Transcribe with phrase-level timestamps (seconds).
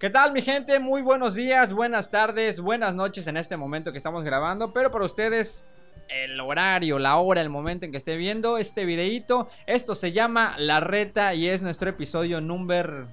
[0.00, 0.80] ¿Qué tal mi gente?
[0.80, 5.04] Muy buenos días, buenas tardes, buenas noches en este momento que estamos grabando, pero para
[5.04, 5.62] ustedes
[6.08, 10.54] el horario, la hora, el momento en que esté viendo este videíto, esto se llama
[10.56, 13.08] La Reta y es nuestro episodio número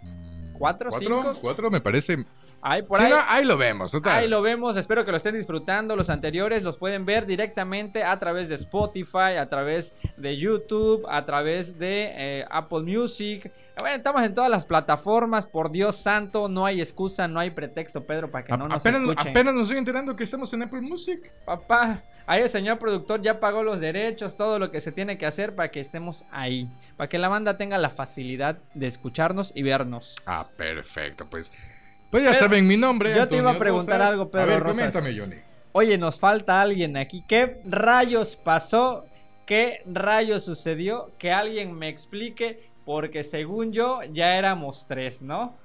[0.00, 0.90] 4, Mm, ¿Cuatro?
[0.90, 1.32] 5.
[1.42, 1.70] ¿Cuatro?
[1.70, 2.24] Me parece.
[2.64, 3.10] Ahí por ahí.
[3.10, 4.18] no, ahí lo vemos, total.
[4.20, 5.96] Ahí lo vemos, espero que lo estén disfrutando.
[5.96, 11.24] Los anteriores los pueden ver directamente a través de Spotify, a través de YouTube, a
[11.24, 13.50] través de eh, Apple Music.
[13.80, 18.04] Bueno, estamos en todas las plataformas, por Dios santo, no hay excusa, no hay pretexto,
[18.04, 19.28] Pedro, para que A- no nos apenas, escuchen.
[19.30, 21.32] apenas nos estoy enterando que estamos en Apple Music.
[21.44, 25.26] Papá, ahí el señor productor ya pagó los derechos, todo lo que se tiene que
[25.26, 29.62] hacer para que estemos ahí, para que la banda tenga la facilidad de escucharnos y
[29.64, 30.14] vernos.
[30.26, 31.50] Ah, perfecto, pues.
[32.12, 33.12] Pues ya saben mi nombre.
[33.16, 34.08] yo te iba a preguntar Rosa.
[34.10, 34.76] algo, Pedro A ver, Rosas.
[34.76, 35.36] coméntame, Johnny.
[35.72, 37.24] Oye, nos falta alguien aquí.
[37.26, 39.06] ¿Qué rayos pasó?
[39.46, 41.10] ¿Qué rayos sucedió?
[41.18, 45.56] Que alguien me explique, porque según yo ya éramos tres, ¿no?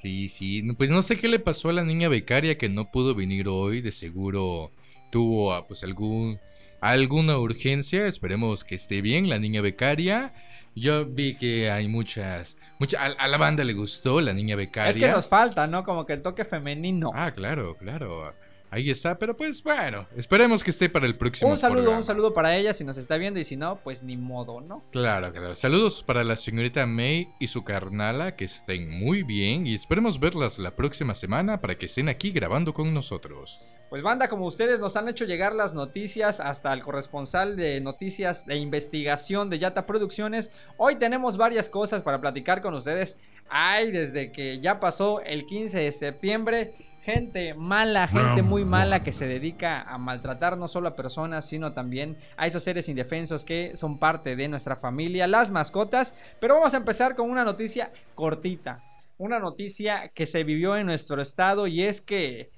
[0.00, 0.62] Sí, sí.
[0.74, 3.80] Pues no sé qué le pasó a la niña becaria que no pudo venir hoy.
[3.80, 4.70] De seguro
[5.10, 6.38] tuvo ah, pues algún
[6.80, 8.06] alguna urgencia.
[8.06, 10.32] Esperemos que esté bien la niña becaria.
[10.76, 14.90] Yo vi que hay muchas, mucha, a, a la banda le gustó la niña becaria.
[14.90, 15.84] Es que nos falta, ¿no?
[15.84, 17.10] Como que el toque femenino.
[17.14, 18.34] Ah, claro, claro.
[18.74, 21.48] Ahí está, pero pues bueno, esperemos que esté para el próximo.
[21.48, 21.98] un saludo, programa.
[21.98, 24.82] un saludo para ella si nos está viendo y si no, pues ni modo, ¿no?
[24.90, 25.54] Claro, claro.
[25.54, 30.58] Saludos para la señorita May y su carnala, que estén muy bien y esperemos verlas
[30.58, 33.60] la próxima semana para que estén aquí grabando con nosotros.
[33.94, 38.44] Pues banda, como ustedes nos han hecho llegar las noticias hasta el corresponsal de noticias
[38.44, 43.16] de investigación de Yata Producciones, hoy tenemos varias cosas para platicar con ustedes.
[43.48, 46.72] Ay, desde que ya pasó el 15 de septiembre,
[47.02, 51.72] gente mala, gente muy mala que se dedica a maltratar no solo a personas, sino
[51.72, 56.14] también a esos seres indefensos que son parte de nuestra familia, las mascotas.
[56.40, 58.82] Pero vamos a empezar con una noticia cortita,
[59.18, 62.50] una noticia que se vivió en nuestro estado y es que...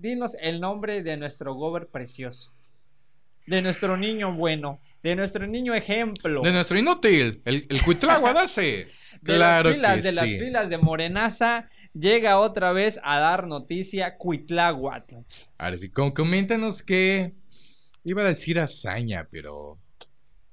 [0.00, 2.52] Dinos el nombre de nuestro gober precioso.
[3.46, 4.80] De nuestro niño bueno.
[5.02, 6.42] De nuestro niño ejemplo.
[6.42, 8.88] De nuestro inútil, el, el Cuitláhuac-Dace.
[9.20, 10.38] De claro las filas, que de las sí.
[10.38, 11.68] filas de Morenaza.
[11.92, 15.16] Llega otra vez a dar noticia Cuitláhuatl.
[15.58, 17.34] Ahora sí, com- coméntanos que
[18.04, 19.78] iba a decir hazaña, pero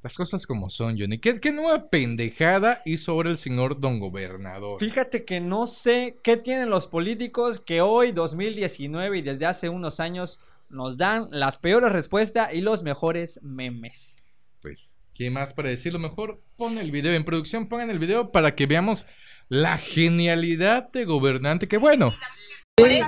[0.05, 1.17] las cosas como son, Johnny.
[1.17, 4.79] ¿Qué, qué nueva pendejada hizo ahora el señor don gobernador?
[4.79, 9.99] Fíjate que no sé qué tienen los políticos que hoy, 2019 y desde hace unos
[9.99, 10.39] años,
[10.69, 14.35] nos dan las peores respuestas y los mejores memes.
[14.61, 16.39] Pues, ¿qué más para decirlo mejor?
[16.55, 19.07] Pon el video en producción, pongan el video para que veamos
[19.49, 21.67] la genialidad de gobernante.
[21.67, 23.06] Que bueno, Guardia Civil,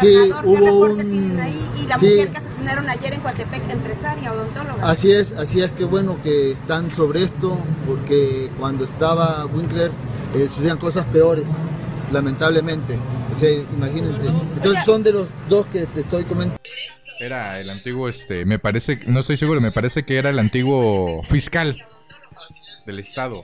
[0.00, 1.58] Sí, gobernador, ¿qué hubo un- tienen ahí?
[1.82, 2.06] Y la sí.
[2.10, 4.86] mujer que asesinaron ayer en Coatepec, empresaria, odontóloga.
[4.90, 9.92] Así es, así es que bueno que están sobre esto, porque cuando estaba Winkler
[10.36, 11.44] eh, sucedían cosas peores,
[12.12, 12.98] lamentablemente.
[13.34, 14.26] O sea, imagínense.
[14.26, 16.60] Entonces son de los dos que te estoy comentando.
[17.18, 21.22] era el antiguo, este, me parece, no estoy seguro, me parece que era el antiguo
[21.24, 21.82] fiscal
[22.84, 23.42] del estado.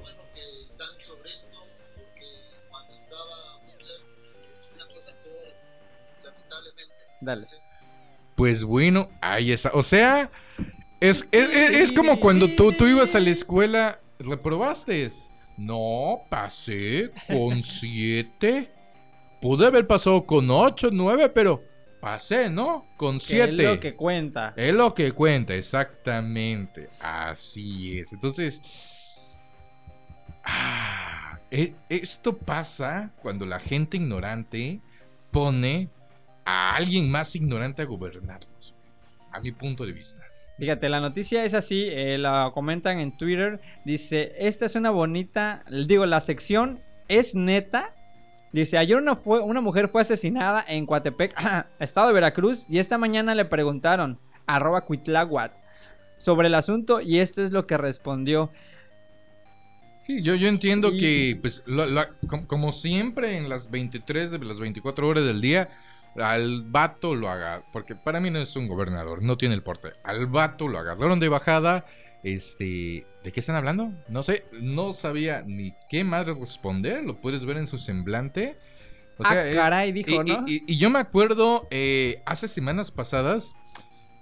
[7.24, 7.46] Dale.
[8.36, 9.70] Pues bueno, ahí está.
[9.74, 10.30] O sea,
[11.00, 15.08] es, es, es- es como cuando tú, tú ibas a la escuela, ¿reprobaste?
[15.56, 18.70] No, pasé con siete.
[19.40, 21.62] Pude haber pasado con ocho, nueve, pero
[22.00, 22.86] pasé, ¿no?
[22.96, 23.52] Con Que siete.
[23.64, 24.52] es lo que cuenta.
[24.56, 26.88] Es lo que cuenta, exactamente.
[27.00, 28.12] Así es.
[28.12, 28.60] Entonces,
[30.44, 34.80] ah, e- esto pasa cuando la gente ignorante
[35.30, 35.88] pone
[36.44, 38.74] a alguien más ignorante a gobernarnos.
[39.32, 40.22] A mi punto de vista.
[40.58, 45.64] Fíjate, la noticia es así, eh, la comentan en Twitter, dice, esta es una bonita,
[45.68, 47.92] digo, la sección es neta.
[48.52, 51.34] Dice, ayer una, fue, una mujer fue asesinada en Coatepec,
[51.80, 55.52] estado de Veracruz, y esta mañana le preguntaron, arroba cuitláhuac,
[56.18, 58.52] sobre el asunto, y esto es lo que respondió.
[59.98, 61.64] Sí, yo, yo entiendo que, pues,
[62.46, 65.68] como siempre en las 23 de las 24 horas del día,
[66.16, 69.90] al vato lo haga, porque para mí no es un gobernador, no tiene el porte.
[70.02, 71.84] Al vato lo agarraron de bajada,
[72.22, 73.92] este, ¿de qué están hablando?
[74.08, 78.56] No sé, no sabía ni qué madre responder, lo puedes ver en su semblante.
[79.18, 80.44] O sea, ah, eh, caray, dijo, y, ¿no?
[80.46, 83.54] y- y- y yo me acuerdo eh, hace semanas pasadas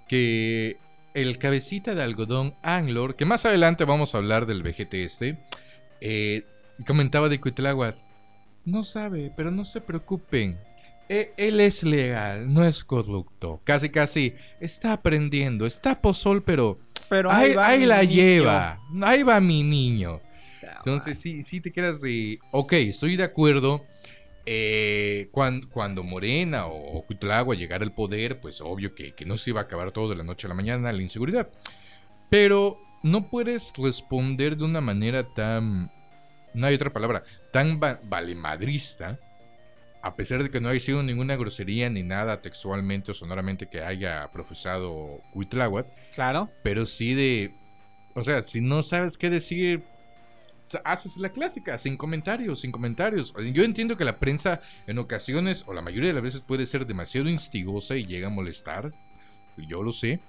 [0.07, 0.77] que
[1.13, 5.39] el cabecita de algodón Anglor, que más adelante vamos a hablar del vejete este,
[6.01, 6.45] eh,
[6.85, 7.95] comentaba de Cuitláhuac.
[8.65, 10.59] No sabe, pero no se preocupen.
[11.09, 13.61] E- Él es legal, no es corrupto.
[13.63, 15.65] Casi, casi está aprendiendo.
[15.65, 16.79] Está pozol, pero
[17.09, 18.13] Pero ahí, va ahí mi la niño.
[18.13, 18.79] lleva.
[19.01, 20.21] Ahí va mi niño.
[20.77, 22.39] Entonces sí, sí te quedas de...
[22.51, 23.85] Ok, estoy de acuerdo
[24.45, 29.37] eh, cuan- cuando, Morena o, o Cuitlagua llegara al poder, pues obvio que, que no
[29.37, 31.49] se iba a acabar todo de la noche a la mañana la inseguridad.
[32.29, 35.91] Pero no puedes responder de una manera tan...
[36.53, 39.19] No hay otra palabra, tan va- valemadrista,
[40.03, 43.81] a pesar de que no haya sido ninguna grosería ni nada textualmente o sonoramente que
[43.81, 46.49] haya profesado Cuitláhuac, Claro.
[46.61, 47.55] pero sí de...
[48.13, 49.83] O sea, si no sabes qué decir,
[50.83, 53.33] haces la clásica, sin comentarios, sin comentarios.
[53.53, 56.85] Yo entiendo que la prensa en ocasiones, o la mayoría de las veces, puede ser
[56.85, 58.91] demasiado instigosa y llega a molestar.
[59.57, 60.19] Yo lo sé.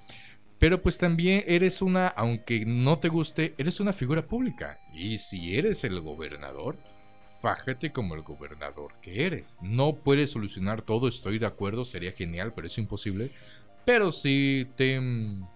[0.58, 4.78] Pero pues también eres una, aunque no te guste, eres una figura pública.
[4.94, 6.78] Y si eres el gobernador,
[7.44, 9.58] fájate como el gobernador que eres.
[9.60, 13.30] No puedes solucionar todo, estoy de acuerdo, sería genial, pero es imposible.
[13.84, 15.46] Pero sí ten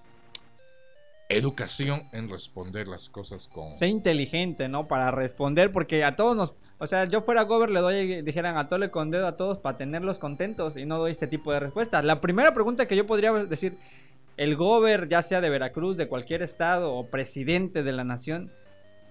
[1.30, 3.72] educación en responder las cosas con...
[3.72, 4.86] Sé inteligente, ¿no?
[4.86, 6.52] Para responder, porque a todos nos.
[6.76, 9.78] O sea, yo fuera gober, le doy, dijeran a tole con dedo a todos para
[9.78, 12.04] tenerlos contentos y no doy este tipo de respuestas.
[12.04, 13.78] La primera pregunta que yo podría decir,
[14.36, 18.52] el gober, ya sea de Veracruz, de cualquier estado o presidente de la nación,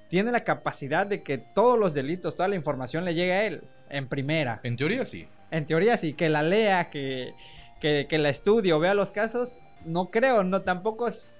[0.08, 3.64] tiene la capacidad de que todos los delitos, toda la información le llegue a él
[3.90, 4.60] en primera.
[4.64, 5.28] En teoría sí.
[5.52, 7.34] En teoría sí, que la lea, que,
[7.80, 11.38] que, que la estudie o vea los casos, no creo, no tampoco es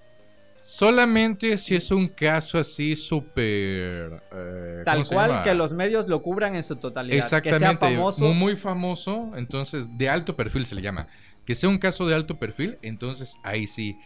[0.58, 4.24] Solamente si es un caso así súper...
[4.34, 7.16] eh, tal ¿cómo se cual que los medios lo cubran en su totalidad.
[7.16, 8.24] Que sea Exactamente, famoso.
[8.24, 11.08] Muy, muy famoso, entonces de alto perfil se le llama.
[11.46, 13.98] Que sea un caso de alto perfil, entonces ahí sí.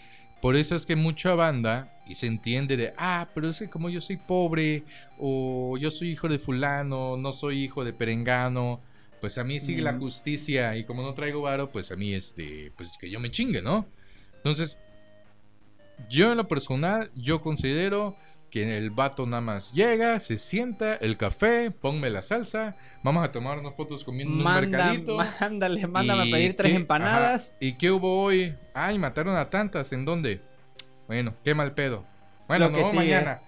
[0.41, 3.89] Por eso es que mucha banda y se entiende de, ah, pero es que como
[3.89, 4.83] yo soy pobre,
[5.17, 8.81] o yo soy hijo de fulano, no soy hijo de perengano,
[9.21, 12.73] pues a mí sigue la justicia y como no traigo varo, pues a mí este,
[12.75, 13.85] pues que yo me chingue, ¿no?
[14.37, 14.79] Entonces,
[16.09, 18.17] yo en lo personal, yo considero
[18.51, 23.31] que el vato nada más llega, se sienta, el café, ponme la salsa, vamos a
[23.31, 25.17] tomar unas fotos comiendo en un Manda, mercadito.
[25.39, 26.77] mándale, mándame a ¿Y pedir tres qué?
[26.77, 27.49] empanadas.
[27.51, 27.57] Ajá.
[27.61, 28.53] ¿Y qué hubo hoy?
[28.73, 30.41] Ay, mataron a tantas, ¿en dónde?
[31.07, 32.03] Bueno, qué mal pedo.
[32.47, 32.97] Bueno, Lo no, que sigue.
[32.97, 33.41] mañana.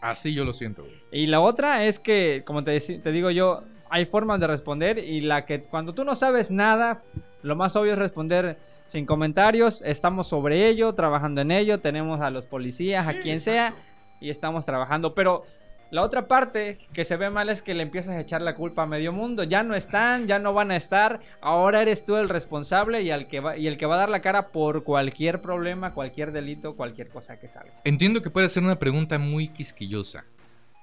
[0.00, 0.82] Así yo lo siento.
[0.84, 0.94] güey.
[1.10, 5.20] Y la otra es que, como te, te digo yo, hay formas de responder y
[5.20, 7.02] la que cuando tú no sabes nada,
[7.42, 8.56] lo más obvio es responder
[8.86, 13.74] sin comentarios, estamos sobre ello, trabajando en ello, tenemos a los policías, a quien sea,
[14.20, 15.14] y estamos trabajando.
[15.14, 15.44] Pero
[15.90, 18.82] la otra parte que se ve mal es que le empiezas a echar la culpa
[18.82, 19.44] a medio mundo.
[19.44, 23.26] Ya no están, ya no van a estar, ahora eres tú el responsable y, al
[23.26, 26.76] que va, y el que va a dar la cara por cualquier problema, cualquier delito,
[26.76, 27.72] cualquier cosa que salga.
[27.84, 30.24] Entiendo que puede ser una pregunta muy quisquillosa.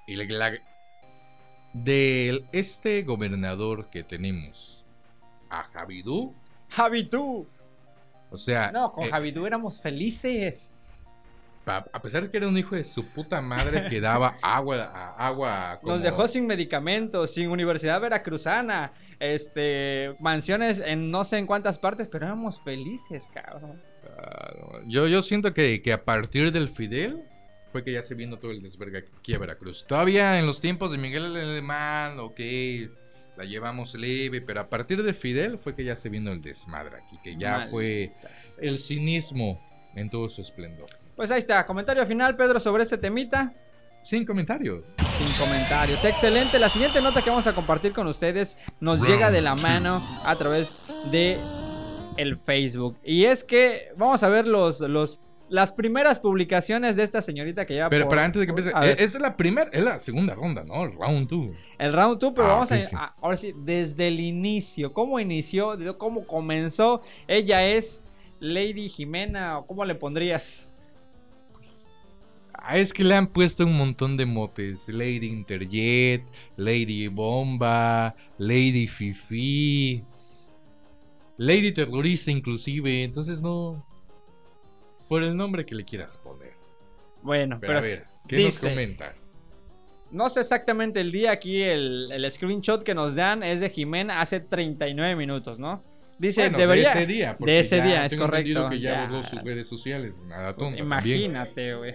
[0.08, 0.52] La,
[1.72, 4.84] de este gobernador que tenemos
[5.50, 6.34] a Javidú,
[6.68, 7.46] Javi, tú.
[8.30, 10.72] o sea, No, con eh, Javi, tú éramos felices.
[11.66, 15.26] A, pesar de que era un hijo de su puta madre que daba agua, a-
[15.28, 21.46] agua como- Nos dejó sin medicamentos, sin universidad veracruzana, este, mansiones en no sé en
[21.46, 23.82] cuántas partes, pero éramos felices, cabrón.
[24.18, 24.52] Ah,
[24.86, 27.22] Yo, yo siento que, que a partir del Fidel
[27.68, 29.84] fue que ya se vino todo el desverga aquí a Veracruz.
[29.86, 32.40] Todavía en los tiempos de Miguel Alemán, ok,
[33.36, 36.96] la llevamos leve, pero a partir de Fidel fue que ya se vino el desmadre
[36.96, 38.64] aquí, que ya Maldita fue sea.
[38.64, 39.60] el cinismo
[39.94, 40.88] en todo su esplendor.
[41.16, 43.54] Pues ahí está, comentario final, Pedro, sobre este temita.
[44.02, 44.94] Sin comentarios.
[45.18, 46.04] Sin comentarios.
[46.04, 46.58] Excelente.
[46.58, 49.62] La siguiente nota que vamos a compartir con ustedes nos Round llega de la two.
[49.62, 50.78] mano a través
[51.10, 51.38] de
[52.16, 52.98] el Facebook.
[53.02, 55.18] Y es que vamos a ver los, los
[55.48, 58.72] las primeras publicaciones de esta señorita que lleva Pero, por- pero antes de que empiece,
[59.02, 60.84] es la primera, es la segunda ronda, ¿no?
[60.84, 61.56] El round 2.
[61.78, 62.96] El round 2, pero Ah, vamos a, sí.
[62.96, 67.00] a- ahora sí, desde el inicio, cómo inició, cómo comenzó.
[67.28, 68.04] Ella es
[68.40, 70.72] Lady Jimena, o cómo le pondrías.
[72.68, 74.88] Ah, es que le han puesto un montón de motes.
[74.88, 76.24] Lady Interjet,
[76.56, 80.02] Lady Bomba, Lady Fifi,
[81.38, 83.04] Lady Terrorista inclusive.
[83.04, 83.86] Entonces no...
[85.08, 86.54] Por el nombre que le quieras poner.
[87.22, 89.32] Bueno, Pero, pero, a ver, ¿qué dice- nos comentas?
[90.10, 94.20] no sé exactamente el día aquí, el, el screenshot que nos dan es de Jimena
[94.20, 95.84] hace 39 minutos, ¿no?
[96.18, 96.94] Dice, Bueno, debería...
[96.94, 97.36] de ese día.
[97.38, 99.06] de ese ya día, es correcto, que ya, ya.
[99.06, 100.18] borró sus redes sociales.
[100.24, 100.86] Nada tonta también.
[101.18, 101.94] Imagínate, güey.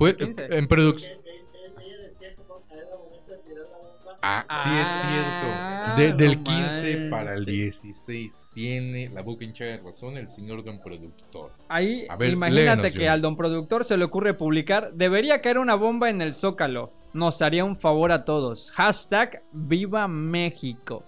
[0.00, 0.46] Fue 15.
[0.56, 1.12] en producción.
[4.22, 6.16] Ah, sí Ah, es cierto.
[6.18, 7.82] De- del no 15 para el manches.
[7.82, 11.52] 16 tiene la boca hinchada de razón el señor don productor.
[11.68, 15.74] Ahí, A ver, imagínate que al don productor se le ocurre publicar, debería caer una
[15.74, 16.92] bomba en el Zócalo.
[17.14, 18.70] Nos haría un favor a todos.
[18.72, 21.02] Hashtag Viva México.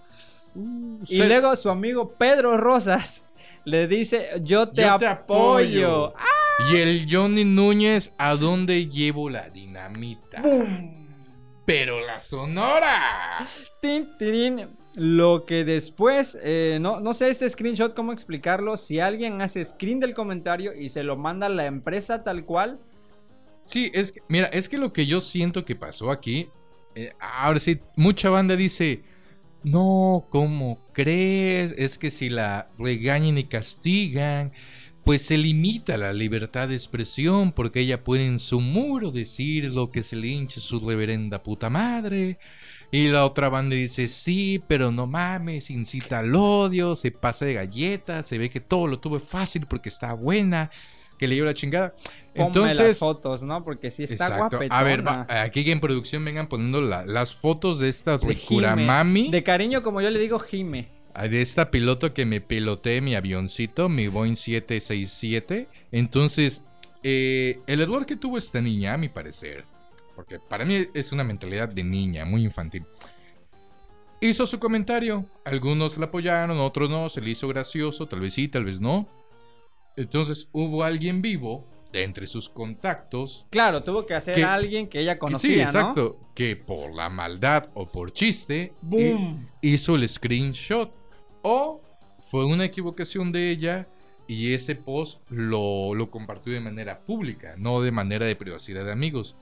[1.07, 3.23] Y Se- luego su amigo Pedro Rosas
[3.65, 6.07] le dice, yo te, Yo te apoyo.
[6.07, 6.13] apoyo.
[6.59, 10.41] Y el Johnny Núñez, ¿a dónde llevo la dinamita?
[10.41, 11.07] ¡Bum!
[11.65, 13.45] Pero la sonora.
[13.81, 14.67] Tin, tirín.
[14.95, 18.77] Lo que después, eh, no, no sé este screenshot cómo explicarlo.
[18.77, 22.79] Si alguien hace screen del comentario y se lo manda a la empresa tal cual.
[23.65, 26.49] Sí, es que, mira, es que lo que yo siento que pasó aquí,
[26.95, 29.03] eh, ahora sí, mucha banda dice,
[29.63, 31.73] no, ¿cómo crees?
[31.77, 34.51] Es que si la regañan y castigan,
[35.03, 39.89] pues se limita la libertad de expresión porque ella puede en su muro decir lo
[39.91, 42.37] que se le hinche su reverenda puta madre.
[42.91, 47.55] Y la otra banda dice, sí, pero no mames, incita al odio, se pasa de
[47.55, 50.69] galletas, se ve que todo lo tuve fácil porque está buena,
[51.17, 51.95] que le dio la chingada.
[52.35, 53.63] Ponme Entonces, las fotos, ¿no?
[53.63, 54.57] Porque sí está Exacto.
[54.57, 54.79] guapetona.
[54.79, 58.85] A ver, va- aquí en producción vengan poniendo la- las fotos de esta De Jime.
[58.85, 59.31] mami.
[59.31, 60.87] De cariño, como yo le digo, Jime.
[61.29, 65.67] De esta piloto que me piloteé mi avioncito, mi Boeing 767.
[65.91, 66.61] Entonces,
[67.03, 69.63] eh, el error que tuvo esta niña, a mi parecer,
[70.15, 72.83] porque para mí es una mentalidad de niña, muy infantil.
[74.21, 75.25] Hizo su comentario.
[75.45, 77.09] Algunos la apoyaron, otros no.
[77.09, 79.07] Se le hizo gracioso, tal vez sí, tal vez no.
[79.97, 84.87] Entonces hubo alguien vivo de entre sus contactos Claro, tuvo que hacer Que- a alguien
[84.87, 85.79] que ella que conocía, sí, ¿no?
[85.79, 86.19] exacto.
[86.33, 89.47] Que por la maldad o por chiste Boom.
[89.61, 90.91] hi- hizo el screenshot.
[91.43, 91.81] O
[92.19, 93.87] fue una equivocación de ella
[94.27, 98.91] y ese post lo, lo compartió de manera pública, no de manera de privacidad de
[98.91, 99.35] amigos.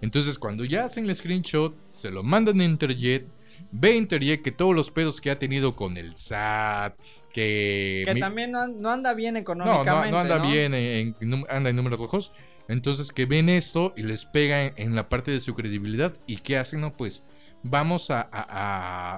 [0.00, 3.26] Entonces, cuando ya hacen el screenshot, se lo mandan a Interjet.
[3.72, 6.94] Ve Interjet que todos los pedos que ha tenido con el SAT,
[7.34, 8.04] que.
[8.06, 9.90] Que mi- también no, no anda bien económicamente.
[9.90, 10.48] no, no anda ¿no?
[10.48, 11.16] bien, en,
[11.48, 12.32] anda en números rojos.
[12.68, 16.14] Entonces que ven esto y les pega en, en la parte de su credibilidad.
[16.28, 16.80] ¿Y qué hacen?
[16.80, 17.24] No, pues
[17.64, 18.28] vamos a, a-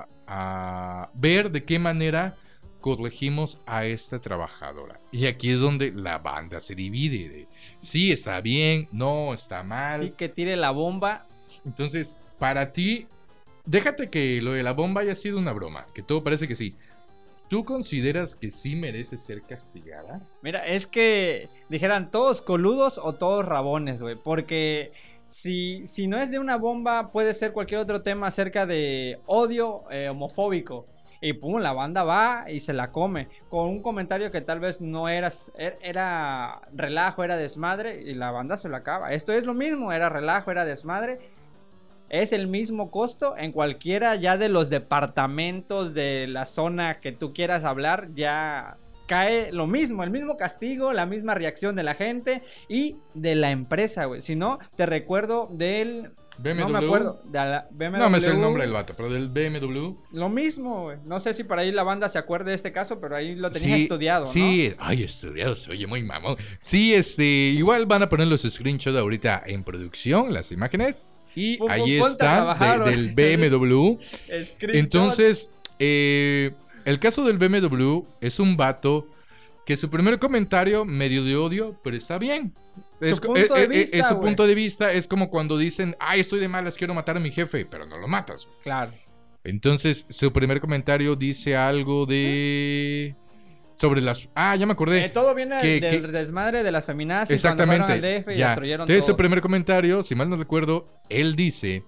[0.00, 2.36] a- a ver de qué manera
[2.80, 5.00] corregimos a esta trabajadora.
[5.10, 7.28] Y aquí es donde la banda se divide.
[7.28, 10.00] De, sí, está bien, no, está mal.
[10.00, 11.26] Sí, que tire la bomba.
[11.66, 13.08] Entonces, para ti,
[13.66, 16.76] déjate que lo de la bomba haya sido una broma, que todo parece que sí.
[17.48, 20.22] ¿Tú consideras que sí merece ser castigada?
[20.42, 24.14] Mira, es que dijeran todos coludos o todos rabones, güey.
[24.14, 24.92] Porque
[25.30, 29.84] si, si no es de una bomba, puede ser cualquier otro tema acerca de odio
[29.90, 30.86] eh, homofóbico.
[31.22, 33.28] Y pum, la banda va y se la come.
[33.50, 38.00] Con un comentario que tal vez no era, er- era relajo, era desmadre.
[38.02, 39.12] Y la banda se lo acaba.
[39.12, 41.18] Esto es lo mismo, era relajo, era desmadre.
[42.08, 47.32] Es el mismo costo en cualquiera ya de los departamentos de la zona que tú
[47.32, 48.78] quieras hablar, ya
[49.10, 53.50] cae lo mismo, el mismo castigo, la misma reacción de la gente y de la
[53.50, 54.22] empresa, güey.
[54.22, 56.12] Si no, te recuerdo del...
[56.38, 56.60] BMW.
[56.60, 57.20] No me acuerdo.
[57.24, 57.98] De la BMW.
[57.98, 59.94] No me sé el nombre del vato, pero del BMW.
[60.12, 60.98] Lo mismo, güey.
[61.04, 63.50] No sé si por ahí la banda se acuerde de este caso, pero ahí lo
[63.50, 64.30] tenías Sí, estudiado, ¿no?
[64.32, 66.36] Sí, ay, estudiado, se oye muy mamón.
[66.62, 71.10] Sí, este, igual van a poner los screenshots ahorita en producción, las imágenes.
[71.34, 73.98] Y Pum, ahí de- del BMW.
[74.72, 75.50] Entonces,
[75.80, 76.52] eh,
[76.84, 79.06] el caso del BMW es un vato
[79.66, 82.54] que su primer comentario medio de odio, pero está bien.
[83.00, 85.56] Es, Su punto eh, de eh, vista, es su punto de vista, es como cuando
[85.56, 88.48] dicen, ay, estoy de malas, quiero matar a mi jefe, pero no lo matas.
[88.62, 88.92] Claro.
[89.44, 93.14] Entonces, su primer comentario dice algo de...
[93.76, 94.28] Sobre las...
[94.34, 95.04] Ah, ya me acordé.
[95.04, 98.06] Eh, todo viene que- del que- desmadre de las feminazis cuando Exactamente.
[98.08, 98.48] al DF y ya.
[98.48, 99.12] destruyeron Entonces, todo.
[99.12, 101.84] su primer comentario, si mal no recuerdo, él dice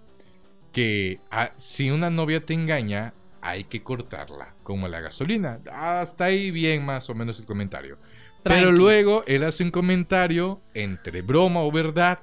[0.72, 5.60] que ah, si una novia te engaña, hay que cortarla, como la gasolina.
[5.70, 7.98] Hasta ahí bien más o menos el comentario.
[8.44, 12.20] Pero luego él hace un comentario entre broma o verdad,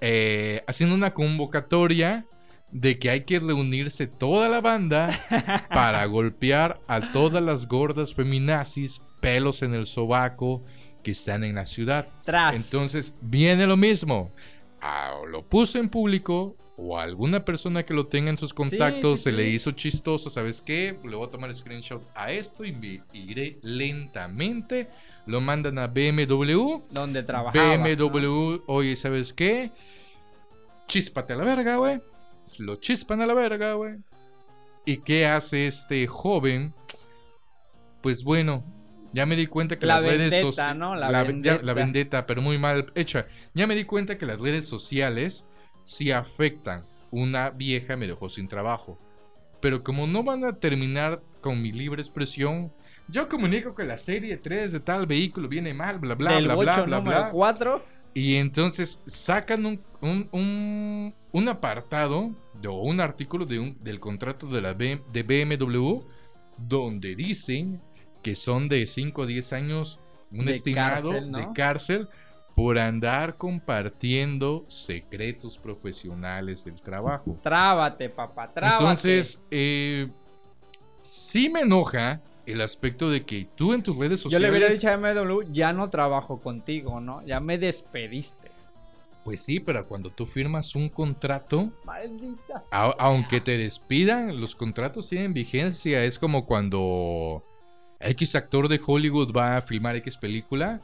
[0.00, 2.26] eh, haciendo una convocatoria
[2.70, 5.10] de que hay que reunirse toda la banda
[5.70, 10.64] para golpear a todas las gordas feminazis, pelos en el sobaco
[11.02, 12.08] que están en la ciudad.
[12.24, 12.56] Tras.
[12.56, 14.32] Entonces viene lo mismo.
[14.80, 19.20] Ah, lo puso en público o a alguna persona que lo tenga en sus contactos
[19.20, 19.36] sí, se sí.
[19.36, 20.98] le hizo chistoso, ¿sabes qué?
[21.04, 24.88] Le voy a tomar screenshot a esto y me iré lentamente.
[25.26, 26.82] Lo mandan a BMW.
[26.90, 27.76] donde trabajaba.
[27.78, 27.84] ¿no?
[27.84, 29.70] BMW, oye, ¿sabes qué?
[30.86, 32.00] Chíspate a la verga, güey.
[32.58, 33.94] Lo chispan a la verga, güey.
[34.84, 36.74] ¿Y qué hace este joven?
[38.02, 38.62] Pues bueno,
[39.14, 40.76] ya me di cuenta que La las redes sociales.
[40.76, 40.94] ¿no?
[40.94, 41.62] La La, vendetta.
[41.62, 43.26] la vendetta, pero muy mal hecha.
[43.54, 45.44] Ya me di cuenta que las redes sociales
[45.84, 46.84] sí afectan.
[47.10, 48.98] Una vieja me dejó sin trabajo.
[49.60, 52.72] Pero como no van a terminar con mi libre expresión,
[53.08, 56.54] yo comunico que la serie 3 de tal vehículo viene mal, bla, bla, Del bla,
[56.54, 57.30] bocho bla, bla, bla.
[57.30, 57.84] 4.
[58.14, 64.00] Y entonces sacan un, un, un- un apartado de- o un artículo de un- del
[64.00, 66.00] contrato de, la B- de BMW
[66.56, 67.80] donde dicen
[68.22, 69.98] que son de 5 a 10 años
[70.30, 71.38] un De estimado cárcel, ¿no?
[71.38, 72.08] de cárcel
[72.54, 77.36] por andar compartiendo secretos profesionales del trabajo.
[77.42, 78.82] Trábate, papá, trábate.
[78.84, 80.08] Entonces, eh,
[81.00, 84.50] sí me enoja el aspecto de que tú en tus redes Yo sociales.
[84.52, 87.24] le hubiera dicho a MW, ya no trabajo contigo, ¿no?
[87.26, 88.50] Ya me despediste.
[89.24, 95.08] Pues sí, pero cuando tú firmas un contrato, Maldita a- aunque te despidan, los contratos
[95.08, 96.04] tienen vigencia.
[96.04, 97.42] Es como cuando
[98.00, 100.82] X actor de Hollywood va a filmar X película,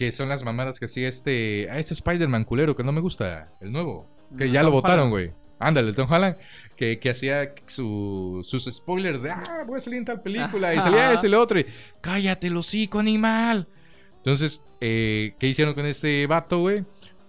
[0.00, 3.52] que son las mamadas que hacía este, a este Spider-Man culero que no me gusta,
[3.60, 5.34] el nuevo, que Mm, ya lo votaron, güey.
[5.58, 6.36] Ándale, Tom Holland,
[6.74, 10.78] que, que hacía su- sus spoilers de, ah, voy a salir en tal película, y
[10.78, 11.66] salía ese lo otro, y
[12.00, 13.68] cállate, el hocico, animal.
[14.16, 16.82] Entonces, eh, ¿qué hicieron con este vato, güey?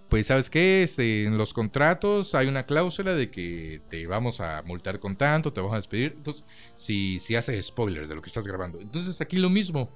[0.08, 0.82] Pues, ¿sabes qué?
[0.82, 5.52] Este, en los contratos hay una cláusula de que te vamos a multar con tanto,
[5.52, 6.14] te vamos a despedir.
[6.16, 6.42] Entonces,
[6.74, 8.80] si, si haces spoilers de lo que estás grabando.
[8.80, 9.90] Entonces, aquí lo mismo.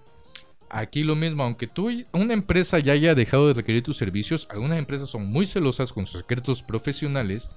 [0.68, 4.78] Aquí lo mismo, aunque tú, una empresa ya haya dejado de requerir tus servicios, algunas
[4.78, 7.50] empresas son muy celosas con sus secretos profesionales.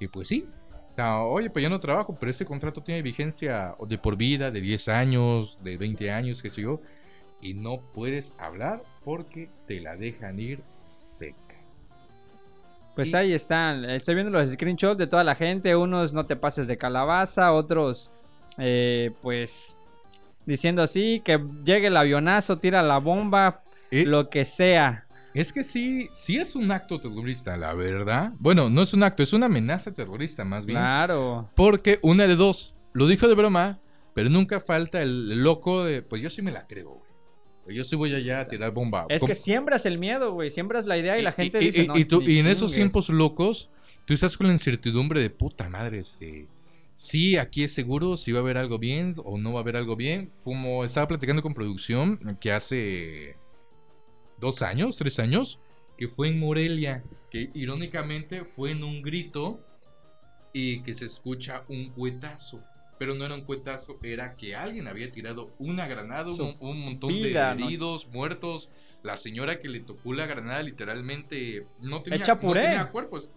[0.00, 0.48] Y pues sí.
[0.84, 4.50] O sea, oye, pues yo no trabajo, pero este contrato tiene vigencia de por vida,
[4.50, 6.80] de 10 años, de 20 años, qué sé yo.
[7.40, 11.36] Y no puedes hablar porque te la dejan ir seca.
[12.94, 13.84] Pues Y- ahí están.
[13.84, 15.76] Estoy viendo los screenshots de toda la gente.
[15.76, 18.10] Unos no te pases de calabaza, otros,
[18.58, 19.75] eh, pues,
[20.46, 25.06] diciendo así, que llegue el avionazo, tira la bomba, Eh, lo que sea.
[25.34, 28.32] Es que sí, sí es un acto terrorista, la verdad.
[28.38, 30.78] Bueno, no es un acto, es una amenaza terrorista más bien.
[30.78, 31.50] Claro.
[31.54, 33.78] Porque una de dos, lo dijo de broma,
[34.14, 37.02] pero nunca falta el loco de, pues yo sí me la creo, güey.
[37.64, 39.06] Pues Yo sí voy allá a tirar bomba.
[39.08, 40.50] Es Com- que siembras el miedo, güey.
[40.52, 42.58] Siembras la idea y la gente y, dice, y- no, y tú- y en esos
[42.70, 42.74] chingues".
[42.76, 43.70] tiempos locos,
[44.04, 46.46] tú estás con la incertidumbre de puta madre, este.
[46.96, 49.76] Sí, aquí es seguro, si va a haber algo bien o no va a haber
[49.76, 50.32] algo bien.
[50.42, 53.36] Como estaba platicando con producción, que hace
[54.40, 55.58] dos años, tres años,
[55.98, 59.60] que fue en Morelia, que irónicamente fue en un grito
[60.54, 62.62] y que se escucha un cuetazo.
[62.98, 67.10] Pero no era un cuetazo, era que alguien había tirado una granada, un, un montón
[67.12, 67.66] vida, de ¿no?
[67.66, 68.70] heridos, muertos.
[69.02, 73.28] La señora que le tocó la granada literalmente no tenía, no tenía cuerpos.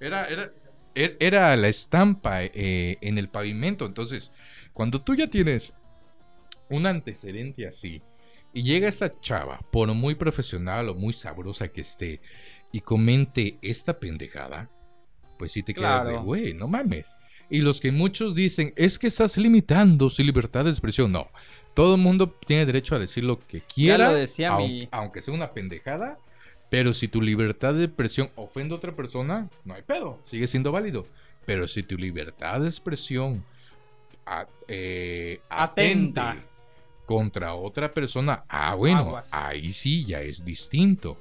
[0.00, 0.54] Era, era, er-
[1.20, 3.84] era la estampa eh, en el pavimento.
[3.86, 4.32] Entonces,
[4.72, 5.72] cuando tú ya tienes
[6.70, 8.02] un antecedente así
[8.52, 12.20] y llega esta chava, por muy profesional o muy sabrosa que esté,
[12.72, 14.70] y comente esta pendejada,
[15.38, 17.14] pues sí te quedas de, güey, no mames.
[17.48, 21.12] Y los que muchos dicen, es que estás limitando su libertad de expresión.
[21.12, 21.28] No,
[21.74, 25.22] todo el mundo tiene derecho a decir lo que quiera, lo decía au- mi- aunque
[25.22, 26.18] sea una pendejada.
[26.68, 30.72] Pero si tu libertad de expresión ofende a otra persona, no hay pedo, sigue siendo
[30.72, 31.06] válido.
[31.44, 33.44] Pero si tu libertad de expresión
[34.26, 36.36] a- eh, Atenta.
[37.04, 39.30] contra otra persona, ah, bueno, Aguas.
[39.32, 41.16] ahí sí ya es distinto.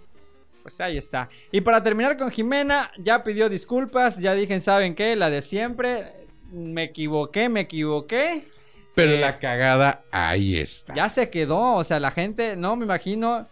[0.64, 1.30] Pues ahí está.
[1.52, 5.16] Y para terminar con Jimena, ya pidió disculpas, ya dije, ¿saben qué?
[5.16, 6.06] La de siempre.
[6.52, 8.48] Me equivoqué, me equivoqué.
[8.96, 10.96] Pero Eh, la cagada ahí está.
[10.96, 13.48] Ya se quedó, o sea, la gente, no me imagino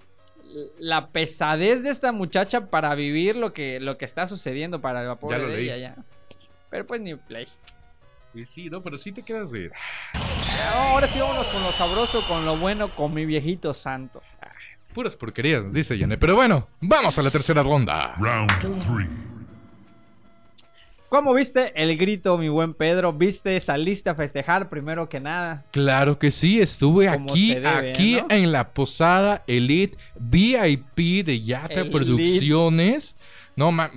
[0.77, 5.15] la pesadez de esta muchacha para vivir lo que, lo que está sucediendo para la
[5.15, 5.65] pobre lo de leí.
[5.69, 5.95] ella ya.
[6.69, 7.47] Pero pues ni play.
[8.33, 9.71] Pues sí, no, pero sí te quedas de.
[10.73, 14.21] Ahora sí vámonos con lo sabroso, con lo bueno, con mi viejito santo.
[14.93, 16.17] Puras porquerías, dice Yane.
[16.17, 18.15] Pero bueno, vamos a la tercera ronda.
[18.17, 18.51] Round
[18.85, 19.32] three.
[21.13, 23.13] ¿Cómo viste el grito, mi buen Pedro?
[23.13, 25.63] ¿Viste, saliste a festejar primero que nada?
[25.69, 28.25] Claro que sí, estuve Como aquí, debe, aquí ¿no?
[28.35, 31.91] en la posada Elite VIP de Yata Elite.
[31.91, 33.15] Producciones.
[33.55, 33.91] No, ma,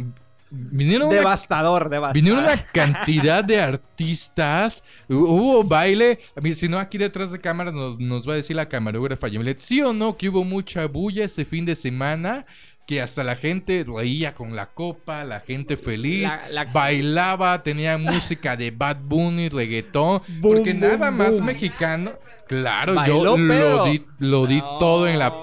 [0.51, 2.15] vinieron una, Devastador, devastador.
[2.23, 4.85] vinieron una cantidad de artistas.
[5.09, 6.19] Hu- Hubo baile.
[6.55, 9.59] Si no, aquí detrás de cámara nos, nos va a decir la camarógrafa Yamilet.
[9.59, 12.45] ¿Sí o no que hubo mucha bulla este fin de semana?
[12.87, 17.99] Que hasta la gente reía con la copa, la gente feliz, La- la- bailaba, tenía
[17.99, 22.13] música de Bad Bunny, reggaetón, Boom, porque boom, nada más mexicano.
[22.47, 24.79] Claro, ¿Bailó, yo lo di, lo di No.
[24.79, 25.35] todo en la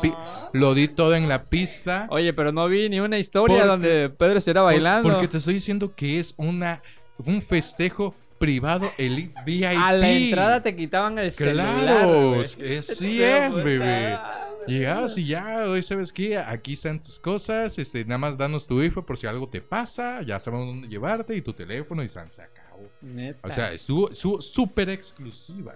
[0.54, 2.08] lo di todo en la pista.
[2.12, 5.10] Oye, pero no vi ni una historia Porque- donde Pedro estuviera bailando.
[5.12, 6.82] Porque te estoy diciendo que es una
[7.18, 9.66] un festejo privado Elite VIP.
[9.78, 11.80] A la entrada te quitaban el celular.
[11.82, 14.18] Claro, es que sí es, bebé.
[14.64, 18.66] Ah, Llegabas y ya, hoy sabes qué, aquí están tus cosas, este, nada más danos
[18.66, 22.08] tu info por si algo te pasa, ya sabemos dónde llevarte y tu teléfono y
[22.08, 22.90] se acabó.
[23.02, 23.48] Neta.
[23.48, 25.76] O sea, estuvo estuvo súper exclusiva.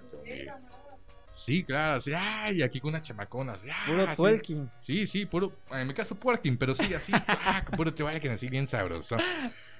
[1.28, 4.22] Sí, claro, así, ay, aquí con una chamacona, así, ah, Puro así.
[4.22, 4.70] twerking.
[4.80, 8.66] Sí, sí, puro, en mi caso twerking, pero sí, así, ah, puro twerking, así bien
[8.66, 9.16] sabroso.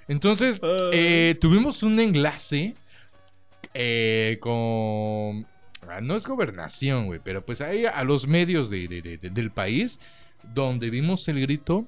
[0.07, 0.59] Entonces,
[0.93, 2.75] eh, tuvimos un enlace
[3.73, 5.47] eh, con,
[6.01, 9.51] no es gobernación, güey, pero pues ahí a los medios de- de- de- de- del
[9.51, 9.99] país,
[10.53, 11.87] donde vimos el grito.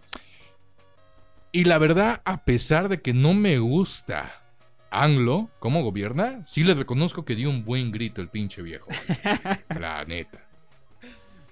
[1.52, 4.34] Y la verdad, a pesar de que no me gusta
[4.90, 6.44] ANLO, ¿cómo gobierna?
[6.46, 8.90] Sí le reconozco que dio un buen grito el pinche viejo.
[9.80, 10.40] La neta.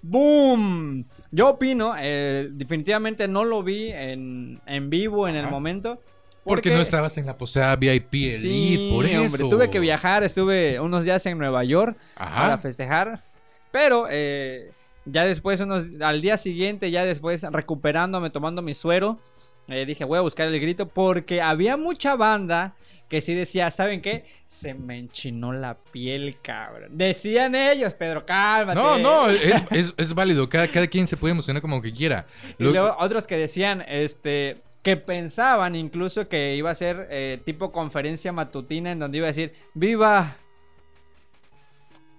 [0.02, 1.06] ¡Boom!
[1.32, 6.02] Yo opino, eh, definitivamente no lo vi en, en vivo en el momento.
[6.44, 9.22] Porque no estabas en la posada VIP Elite, Sí, por eso.
[9.22, 13.24] hombre, tuve que viajar, estuve unos días en Nueva York para festejar.
[13.72, 14.72] Pero eh,
[15.06, 19.20] ya después, unos, al día siguiente, ya después recuperándome, tomando mi suero,
[19.68, 22.74] eh, dije, voy a buscar el grito porque había mucha banda
[23.08, 24.26] que sí decía, ¿saben qué?
[24.46, 26.90] Se me enchinó la piel, cabrón.
[26.98, 28.80] Decían ellos, Pedro, cálmate.
[28.80, 30.48] No, no, es, es- es válido.
[30.48, 32.26] Cada, cada quien se puede emocionar como que quiera.
[32.60, 37.72] Y luego otros que decían, este, que pensaban incluso que iba a ser eh, tipo
[37.72, 40.38] conferencia matutina en donde iba a decir, ¡Viva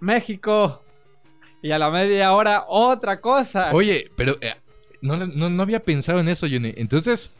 [0.01, 0.85] México!
[1.63, 3.71] Y a la media hora otra cosa.
[3.73, 4.55] Oye, pero eh,
[5.03, 6.73] no, no, no había pensado en eso, Johnny.
[6.77, 7.31] Entonces,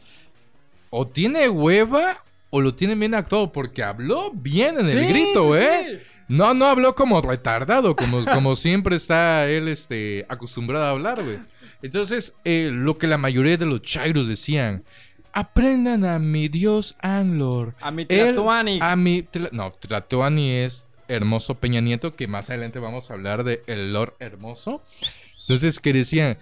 [0.91, 5.55] o tiene hueva o lo tiene bien actuado, porque habló bien en el Sí, grito,
[5.55, 5.85] sí, ¿eh?
[5.89, 5.99] sí.
[6.27, 11.39] No, no habló como retardado, como, como siempre está él este, acostumbrado a hablar, güey.
[11.81, 14.83] Entonces, eh, lo que la mayoría de los chairos decían,
[15.33, 17.75] aprendan a mi dios Anglor.
[17.81, 18.79] A mi Él- Tlatuani.
[18.81, 19.23] A mi...
[19.23, 23.93] Tla- no, Tlatoani es hermoso Peña Nieto, que más adelante vamos a hablar de el
[23.93, 24.81] Lord Hermoso.
[25.41, 26.37] Entonces, que decían,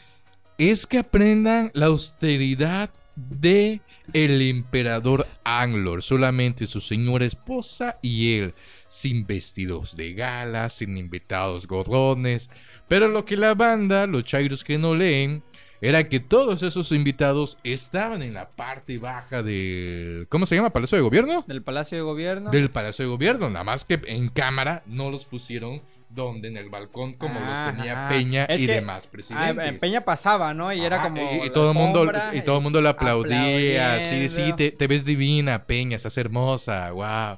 [0.58, 3.82] es que aprendan la austeridad de
[4.14, 8.54] el emperador Anglor, solamente su señora esposa y él,
[8.88, 12.50] sin vestidos de gala, sin invitados gorrones.
[12.88, 15.44] Pero lo que la banda, los chairos que no leen,
[15.82, 20.26] era que todos esos invitados estaban en la parte baja del...
[20.30, 20.72] ¿Cómo se llama?
[20.72, 21.46] ¿Palacio de Gobierno?
[21.48, 22.50] Del Palacio de Gobierno.
[22.52, 26.70] Del Palacio de Gobierno, nada más que en cámara no los pusieron donde en el
[26.70, 28.10] balcón como los tenía ajá.
[28.10, 29.68] Peña Es y que, demás Ah, presidentes.
[29.68, 30.74] en Peña pasaba, ¿no?
[30.74, 31.22] Y era como.
[31.46, 35.66] y, todo el mundo y todo el mundo le aplaudía sí sí te ves divina
[35.68, 37.38] Peña estás hermosa wow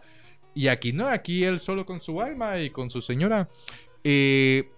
[0.56, 3.50] y aquí no aquí él solo con su alma y con su señora
[4.06, 4.70] Eh,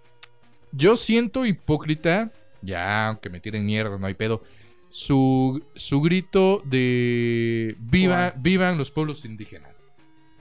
[0.72, 2.32] yo siento hipócrita
[2.64, 4.44] ya aunque me tiren mierda no hay pedo.
[4.90, 9.86] Su, su grito de viva vivan los pueblos indígenas.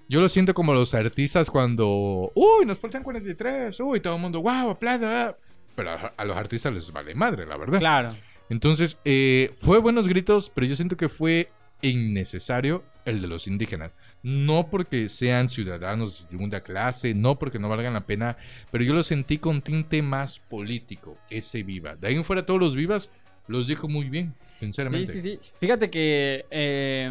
[0.08, 4.42] Yo lo siento como los artistas cuando uy nos faltan 43 uy todo el mundo
[4.42, 5.36] wow aplauda
[5.74, 7.78] pero a, a los artistas les vale madre la verdad.
[7.78, 8.16] Claro.
[8.48, 13.92] entonces, eh, fue buenos gritos, pero yo siento que fue innecesario el de los indígenas.
[14.22, 18.36] No porque sean ciudadanos de segunda clase, no porque no valgan la pena,
[18.70, 21.96] pero yo lo sentí con tinte más político, ese viva.
[21.96, 23.10] De ahí en fuera todos los vivas
[23.48, 25.12] los dijo muy bien, sinceramente.
[25.12, 25.50] Sí, sí, sí.
[25.58, 26.46] Fíjate que.
[26.50, 27.10] eh,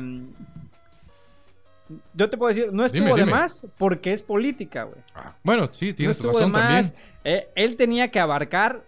[2.13, 5.01] yo te puedo decir, no estuvo Dime, de más porque es política, güey.
[5.13, 6.81] Ah, bueno, sí, No tienes de razón también.
[6.81, 6.93] más.
[7.23, 8.83] Eh, él tenía que abarcar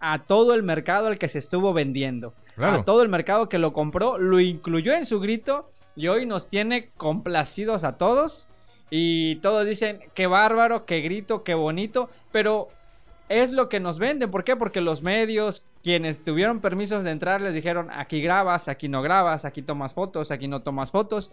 [0.00, 2.34] a todo el mercado al que se estuvo vendiendo.
[2.56, 2.80] Claro.
[2.80, 6.46] A todo el mercado que lo compró, lo incluyó en su grito y hoy nos
[6.46, 8.48] tiene complacidos a todos.
[8.88, 12.08] Y todos dicen, qué bárbaro, qué grito, qué bonito.
[12.32, 12.68] Pero
[13.28, 14.30] es lo que nos venden.
[14.30, 14.56] ¿Por qué?
[14.56, 19.44] Porque los medios, quienes tuvieron permisos de entrar, les dijeron, aquí grabas, aquí no grabas,
[19.44, 21.32] aquí tomas fotos, aquí no tomas fotos.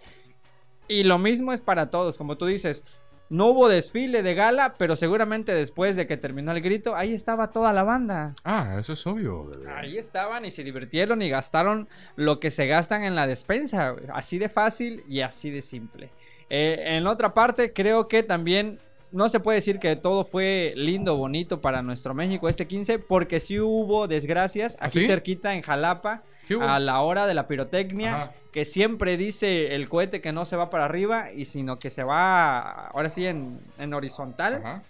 [0.89, 2.83] Y lo mismo es para todos, como tú dices.
[3.29, 7.51] No hubo desfile de gala, pero seguramente después de que terminó el grito, ahí estaba
[7.51, 8.35] toda la banda.
[8.43, 9.45] Ah, eso es obvio.
[9.45, 9.69] bebé.
[9.71, 13.95] Ahí estaban y se divirtieron y gastaron lo que se gastan en la despensa.
[14.13, 16.09] Así de fácil y así de simple.
[16.49, 18.79] Eh, en otra parte, creo que también
[19.11, 23.39] no se puede decir que todo fue lindo, bonito para nuestro México este 15, porque
[23.39, 25.07] sí hubo desgracias aquí ¿Ah, sí?
[25.07, 26.23] cerquita en Jalapa.
[26.61, 28.15] A la hora de la pirotecnia.
[28.15, 28.31] Ajá.
[28.51, 32.03] Que siempre dice el cohete que no se va para arriba y sino que se
[32.03, 34.55] va ahora sí en, en horizontal.
[34.55, 34.83] Ajá.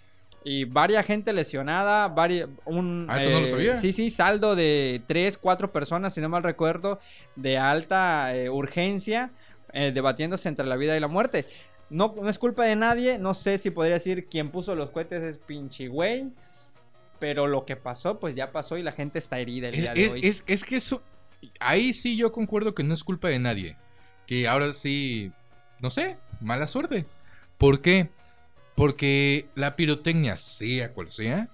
[0.44, 3.06] Y varia gente lesionada, vari- un...
[3.10, 3.76] Ah, eso no lo eh, sabía.
[3.76, 7.00] Sí, sí, saldo de 3, 4 personas, si no mal recuerdo,
[7.36, 9.30] de alta eh, urgencia,
[9.74, 11.44] eh, debatiéndose entre la vida y la muerte.
[11.90, 15.22] No, no es culpa de nadie, no sé si podría decir quien puso los cohetes
[15.22, 16.32] es pinche güey,
[17.18, 19.94] pero lo que pasó, pues ya pasó y la gente está herida el Es, día
[19.94, 20.20] de es- hoy.
[20.22, 21.02] es- es que eso.
[21.60, 23.76] Ahí sí yo concuerdo que no es culpa de nadie.
[24.26, 25.32] Que ahora sí.
[25.80, 27.06] No sé, mala suerte.
[27.56, 28.10] ¿Por qué?
[28.74, 31.48] Porque la pirotecnia, sea cual sea,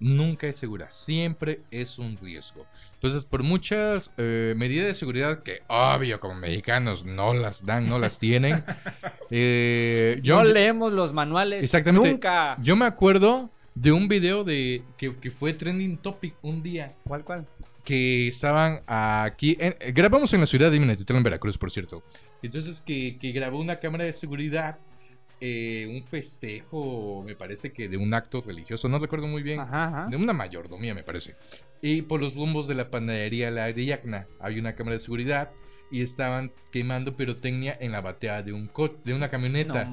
[0.00, 0.90] nunca es segura.
[0.90, 2.66] Siempre es un riesgo.
[2.94, 7.98] Entonces, por muchas eh, medidas de seguridad que, obvio, como mexicanos no las dan, no
[7.98, 8.64] las tienen.
[9.30, 12.10] eh, yo, no leemos los manuales Exactamente.
[12.10, 12.56] nunca.
[12.62, 17.24] yo me acuerdo de un video de que, que fue trending topic un día ¿Cuál,
[17.24, 17.46] cuál?
[17.84, 19.56] Que estaban aquí.
[19.60, 22.02] en- grabamos en la ciudad de Minatitlán, Veracruz, por cierto.
[22.42, 24.78] Entonces, que, que grabó una cámara de seguridad.
[25.40, 29.60] eh, un festejo, me parece que de un acto religioso, no recuerdo muy bien.
[29.60, 30.06] Ajá, ajá.
[30.08, 31.34] De una mayordomía, me parece.
[31.82, 35.50] Y por los rumbos de la panadería La Ariacna hay una cámara de seguridad.
[35.90, 39.84] y estaban quemando pirotecnia en la batea de un co- de una camioneta.
[39.84, 39.92] No.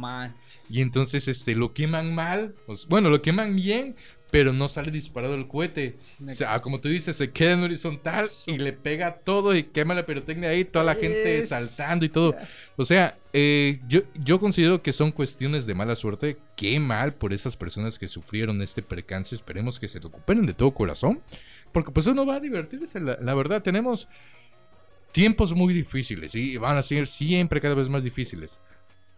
[0.70, 3.96] Y entonces este lo queman mal, o s- bueno, lo queman bien,
[4.32, 5.96] pero no sale disparado el cohete.
[6.26, 9.94] O sea, como tú dices, se queda en horizontal y le pega todo y quema
[9.94, 12.36] la pirotecnia ahí, toda la gente saltando y todo.
[12.78, 16.38] O sea, eh, yo, yo considero que son cuestiones de mala suerte.
[16.56, 19.36] Qué mal por estas personas que sufrieron este percance.
[19.36, 21.22] Esperemos que se recuperen de todo corazón.
[21.74, 23.02] Porque pues uno va a divertirse.
[23.02, 24.08] La, la verdad, tenemos
[25.12, 28.62] tiempos muy difíciles y van a ser siempre cada vez más difíciles.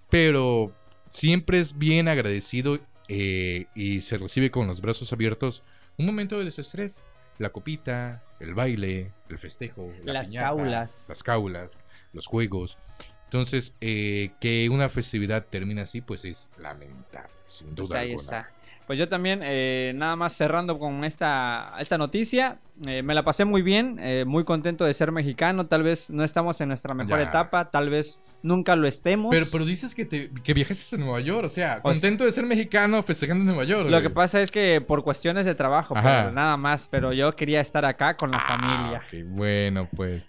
[0.09, 0.73] Pero
[1.11, 5.63] siempre es bien agradecido eh, y se recibe con los brazos abiertos
[5.97, 7.05] un momento de desestrés.
[7.39, 11.05] La copita, el baile, el festejo, la Las piñata, caulas.
[11.09, 11.77] las caulas,
[12.13, 12.77] los juegos.
[13.25, 18.21] Entonces, eh, que una festividad termine así, pues es lamentable, sin duda Pues ahí alguna.
[18.23, 18.51] está.
[18.87, 23.45] Pues yo también, eh, nada más cerrando con esta, esta noticia, eh, me la pasé
[23.45, 27.19] muy bien, eh, muy contento de ser mexicano, tal vez no estamos en nuestra mejor
[27.19, 27.23] Ya.
[27.29, 29.29] etapa, tal vez nunca lo estemos.
[29.33, 32.33] Pero, pero dices que, te, que viajaste a Nueva York, o sea, Pues- contento de
[32.33, 33.85] ser mexicano festejando en Nueva York.
[33.85, 34.01] Lo güey.
[34.03, 37.85] que pasa es que por cuestiones de trabajo, pero nada más, pero yo quería estar
[37.85, 39.01] acá con la Ah, familia.
[39.07, 40.23] ok, bueno, pues.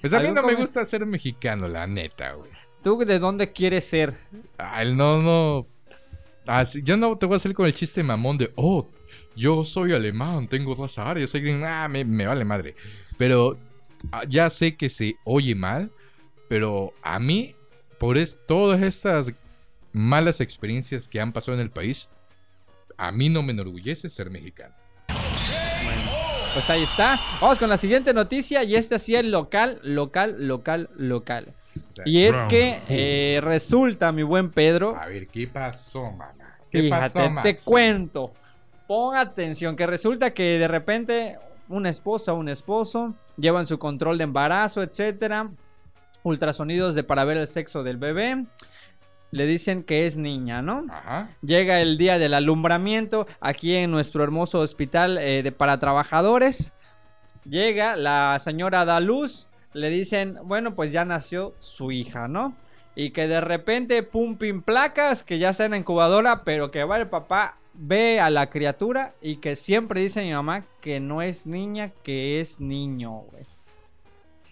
[0.00, 2.50] Pues a mí ¿Algún no me gusta ser mexicano, la neta, güey.
[2.82, 4.14] ¿Tú de dónde quieres ser?
[4.56, 5.66] Ah, el no, no.
[6.50, 8.88] Ah, sí, yo no te voy a hacer con el chiste mamón de, oh,
[9.36, 11.66] yo soy alemán, tengo raza yo soy gringo.
[11.66, 12.74] Ah, me, me vale madre.
[13.18, 13.58] Pero
[14.12, 15.92] ah, ya sé que se oye mal,
[16.48, 17.54] pero a mí,
[17.98, 19.32] por es- todas estas
[19.92, 22.08] malas experiencias que han pasado en el país,
[22.96, 24.74] a mí no me enorgullece ser mexicano.
[26.54, 27.18] Pues ahí está.
[27.40, 31.54] Vamos con la siguiente noticia y este sí es local, local, local, local.
[32.04, 36.37] Y es que eh, resulta, mi buen Pedro, A ver, ¿qué pasó, mana?
[36.70, 38.32] ¿Qué Fíjate, pasó, te cuento.
[38.86, 44.18] Pon atención, que resulta que de repente una esposa o un esposo llevan su control
[44.18, 45.50] de embarazo, etcétera,
[46.22, 48.46] ultrasonidos de para ver el sexo del bebé.
[49.30, 50.86] Le dicen que es niña, ¿no?
[50.88, 51.30] Ajá.
[51.42, 56.72] Llega el día del alumbramiento aquí en nuestro hermoso hospital eh, de, para trabajadores.
[57.44, 59.48] Llega la señora da luz.
[59.74, 62.54] Le dicen, bueno, pues ya nació su hija, ¿no?
[63.00, 66.82] Y que de repente, pum, pim, placas, que ya está en la incubadora, pero que
[66.82, 71.22] va el papá, ve a la criatura y que siempre dice mi mamá que no
[71.22, 73.44] es niña, que es niño, güey.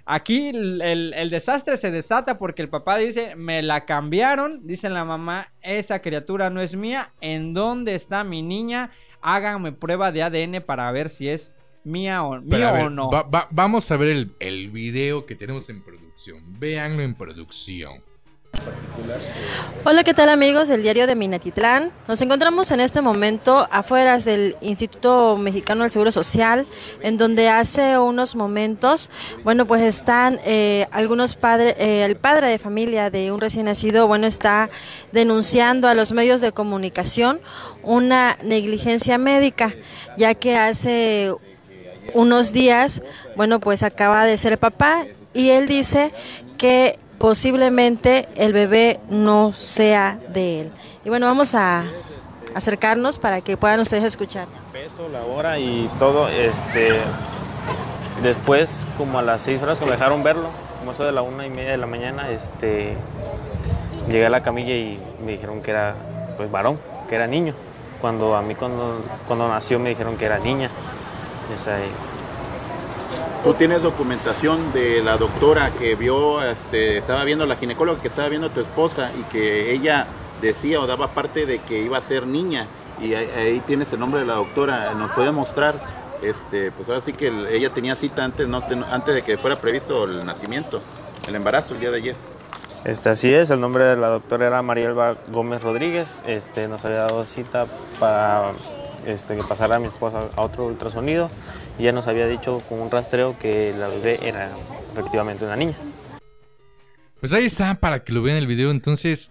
[0.08, 4.88] Aquí el, el- el desastre se desata porque el papá dice, me la cambiaron, dice
[4.88, 8.92] la mamá, esa criatura no es mía, ¿en dónde está mi niña?
[9.20, 12.90] Háganme prueba de ADN para ver si es mía o, Pero, mío a ver, o
[12.90, 13.10] no.
[13.10, 16.60] va- va- vamos a ver el, el video que tenemos en producción.
[16.60, 18.00] Véanlo en producción.
[19.84, 21.92] Hola, ¿qué tal amigos del diario de Minatitlán?
[22.08, 26.66] Nos encontramos en este momento afuera del Instituto Mexicano del Seguro Social,
[27.02, 29.10] en donde hace unos momentos,
[29.44, 34.08] bueno, pues están eh, algunos padres, eh, el padre de familia de un recién nacido,
[34.08, 34.70] bueno, está
[35.12, 37.40] denunciando a los medios de comunicación
[37.84, 39.72] una negligencia médica,
[40.16, 41.32] ya que hace
[42.12, 43.02] unos días,
[43.36, 46.12] bueno, pues acaba de ser papá y él dice
[46.58, 50.72] que posiblemente el bebé no sea de él.
[51.04, 51.84] Y bueno, vamos a
[52.54, 54.48] acercarnos para que puedan ustedes escuchar.
[54.72, 56.28] peso, la hora y todo.
[56.28, 57.00] Este,
[58.22, 60.48] después, como a las seis horas que me dejaron verlo,
[60.78, 62.94] como eso de la una y media de la mañana, este,
[64.08, 65.94] llegué a la camilla y me dijeron que era
[66.36, 67.54] pues varón, que era niño.
[68.00, 70.70] Cuando a mí cuando, cuando nació me dijeron que era niña.
[73.46, 78.28] ¿Tú tienes documentación de la doctora que vio, este, estaba viendo la ginecóloga que estaba
[78.28, 80.08] viendo a tu esposa y que ella
[80.42, 82.66] decía o daba parte de que iba a ser niña?
[83.00, 85.76] Y ahí, ahí tienes el nombre de la doctora, nos puede mostrar,
[86.22, 89.54] este, pues ahora sí que el- ella tenía cita antes, no, antes de que fuera
[89.54, 90.80] previsto el nacimiento,
[91.28, 92.16] el embarazo el día de ayer.
[92.84, 96.20] Este, así es, el nombre de la doctora era Marielba Gómez Rodríguez.
[96.26, 97.66] Este, nos había dado cita
[98.00, 98.50] para
[99.06, 101.30] este, que pasara a mi esposa a otro ultrasonido
[101.78, 104.50] ya nos había dicho con un rastreo que la bebé era
[104.92, 105.74] efectivamente una niña.
[107.20, 108.70] Pues ahí está, para que lo vean el video.
[108.70, 109.30] Entonces.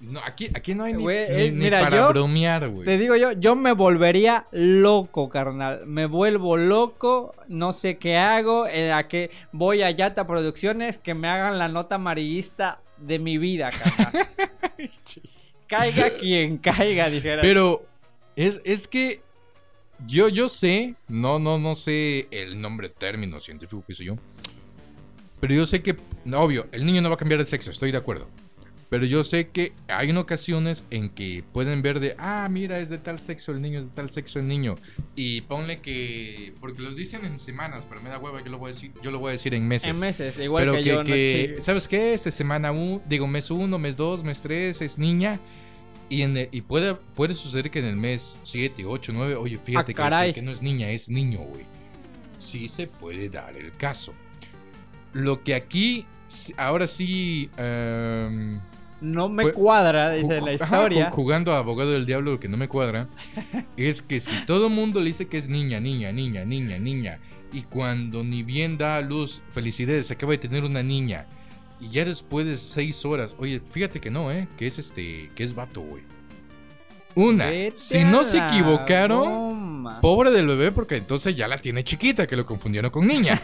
[0.00, 2.84] No, aquí, aquí no hay ni, eh, ni mira, para yo bromear, güey.
[2.84, 5.86] Te digo yo, yo me volvería loco, carnal.
[5.86, 11.14] Me vuelvo loco, no sé qué hago, eh, a qué voy a Yata Producciones que
[11.14, 14.12] me hagan la nota amarillista de mi vida, carnal.
[15.66, 17.40] caiga quien caiga, dijera.
[17.40, 17.86] Pero
[18.36, 19.23] es, es que
[20.06, 24.16] yo, yo sé, no, no, no sé el nombre término científico que sé yo.
[25.40, 27.90] Pero yo sé que, no, obvio, el niño no va a cambiar de sexo, estoy
[27.92, 28.28] de acuerdo.
[28.90, 32.98] Pero yo sé que hay ocasiones en que pueden ver de, ah, mira, es de
[32.98, 34.76] tal sexo el niño, es de tal sexo el niño.
[35.16, 38.70] Y ponle que, porque los dicen en semanas, pero me da hueva, yo lo voy
[38.70, 39.88] a decir, yo lo voy a decir en meses.
[39.88, 40.98] En meses, igual pero que, que, yo.
[41.02, 41.62] no- que- sí.
[41.64, 42.12] ¿sabes qué?
[42.14, 45.40] Este semana 1, digo mes 1, mes 2, mes 3, es niña.
[46.14, 49.58] Y, en el- y puede, puede suceder que en el mes 7, 8, 9, oye,
[49.62, 50.30] fíjate que- caray.
[50.32, 51.64] que, que no es niña, es niño, güey.
[52.38, 54.12] Sí se puede dar el caso.
[55.12, 56.06] Lo que aquí,
[56.56, 57.50] ahora sí...
[57.56, 58.60] em,
[59.00, 61.08] No me Pues- cuadra, dice la historia.
[61.08, 63.08] ju- jugando a abogado del diablo, lo que no me cuadra
[63.76, 67.18] es que si todo el mundo le dice que es niña, niña, niña, niña, niña,
[67.52, 71.26] y cuando ni bien da a luz, felicidades, acaba de tener una niña,
[71.84, 74.48] y ya después de seis horas, oye, fíjate que no, ¿eh?
[74.56, 76.02] Que es este, que es vato, güey.
[77.14, 82.26] Una, Vete si no se equivocaron, pobre del bebé, porque entonces ya la tiene chiquita,
[82.26, 83.40] que lo confundieron con niña.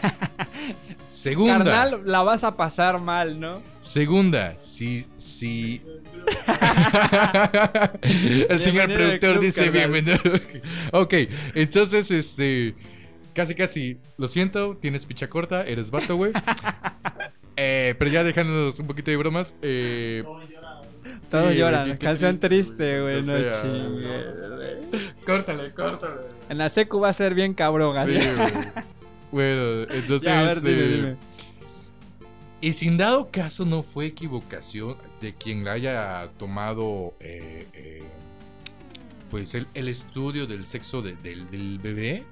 [1.13, 1.63] Segunda.
[1.63, 3.61] Carnal, la vas a pasar mal, ¿no?
[3.79, 5.83] Segunda, si, si...
[8.01, 9.91] El señor productor club, dice carnal.
[9.91, 10.19] bienvenido.
[10.91, 11.13] ok,
[11.53, 12.75] entonces, este...
[13.33, 16.33] Casi, casi, lo siento, tienes picha corta, eres vato, güey.
[17.57, 20.23] Eh, pero ya dejándonos un poquito de bromas, eh...
[21.29, 21.97] Todos sí, lloran.
[21.97, 23.23] canción triste, güey.
[23.23, 24.49] No sea, chingues,
[24.89, 25.03] güey.
[25.25, 26.21] Córtale, córtale.
[26.49, 28.17] En la secu va a ser bien cabrón, Sí.
[29.31, 30.21] Bueno, entonces...
[30.23, 31.15] Ya, a ver, dime, este, dime.
[32.59, 38.03] Y sin dado caso no fue equivocación de quien haya tomado eh, eh,
[39.31, 42.23] pues el, el estudio del sexo de- del, del bebé.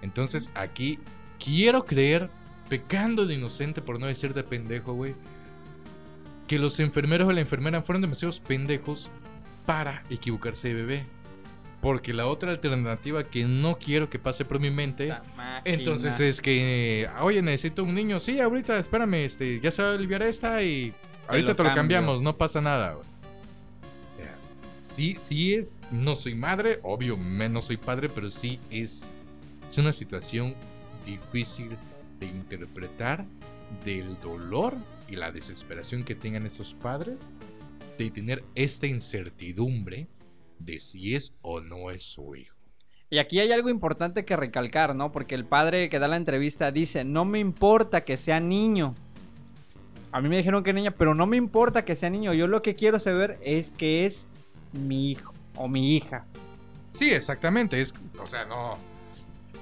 [0.00, 0.98] Entonces aquí
[1.44, 2.30] quiero creer,
[2.68, 5.14] pecando de inocente por no decir de pendejo, güey,
[6.46, 9.10] que los enfermeros o la enfermera fueron demasiados pendejos
[9.66, 11.04] para equivocarse de bebé.
[11.80, 15.14] Porque la otra alternativa que no quiero que pase por mi mente
[15.64, 18.18] entonces es que, oye, necesito un niño.
[18.18, 20.92] Sí, ahorita, espérame, este, ya se va a aliviar esta y
[21.28, 22.94] ahorita lo te lo cambiamos, no pasa nada.
[22.94, 23.06] güey.
[24.12, 24.34] O sea,
[24.82, 29.14] sí, sí es, no soy madre, obvio, no soy padre, pero sí es,
[29.68, 30.56] es una situación
[31.06, 31.76] difícil
[32.18, 33.24] de interpretar
[33.84, 34.76] del dolor
[35.08, 37.28] y la desesperación que tengan estos padres
[37.98, 40.08] de tener esta incertidumbre
[40.58, 42.56] de si es o no es su hijo.
[43.10, 45.10] Y aquí hay algo importante que recalcar, ¿no?
[45.10, 48.94] Porque el padre que da la entrevista dice, no me importa que sea niño.
[50.12, 52.34] A mí me dijeron que niña, pero no me importa que sea niño.
[52.34, 54.26] Yo lo que quiero saber es que es
[54.72, 56.26] mi hijo o mi hija.
[56.92, 57.80] Sí, exactamente.
[57.80, 58.76] Es, o sea, no.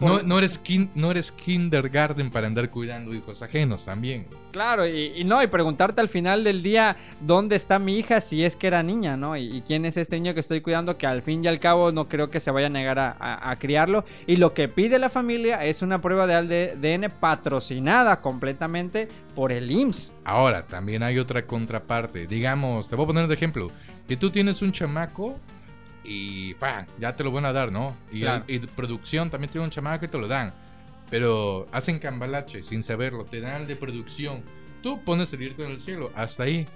[0.01, 4.27] No, no, eres kin- no eres kindergarten para andar cuidando hijos ajenos también.
[4.53, 8.45] Claro, y, y no, y preguntarte al final del día dónde está mi hija si
[8.45, 9.37] es que era niña, ¿no?
[9.37, 11.93] Y, y quién es este niño que estoy cuidando, que al fin y al cabo
[11.93, 14.05] no creo que se vaya a negar a, a- a criarlo.
[14.27, 16.35] Y lo que pide la familia es una prueba de
[16.75, 20.13] ADN patrocinada completamente por el IMSS.
[20.25, 22.27] Ahora, también hay otra contraparte.
[22.27, 23.71] Digamos, te voy a poner de ejemplo.
[24.09, 25.39] Que tú tienes un chamaco
[26.07, 26.87] y ¡pam!
[26.99, 27.97] ya te lo van a dar, ¿no?
[28.13, 28.45] Y, Claro.
[28.49, 30.55] y producción también tiene un chamaco y te lo dan.
[31.11, 33.25] Pero hacen cambalache sin saberlo.
[33.25, 34.43] Te dan el de producción.
[34.83, 36.11] Tú pones el grito en el cielo.
[36.15, 36.67] Hasta ahí.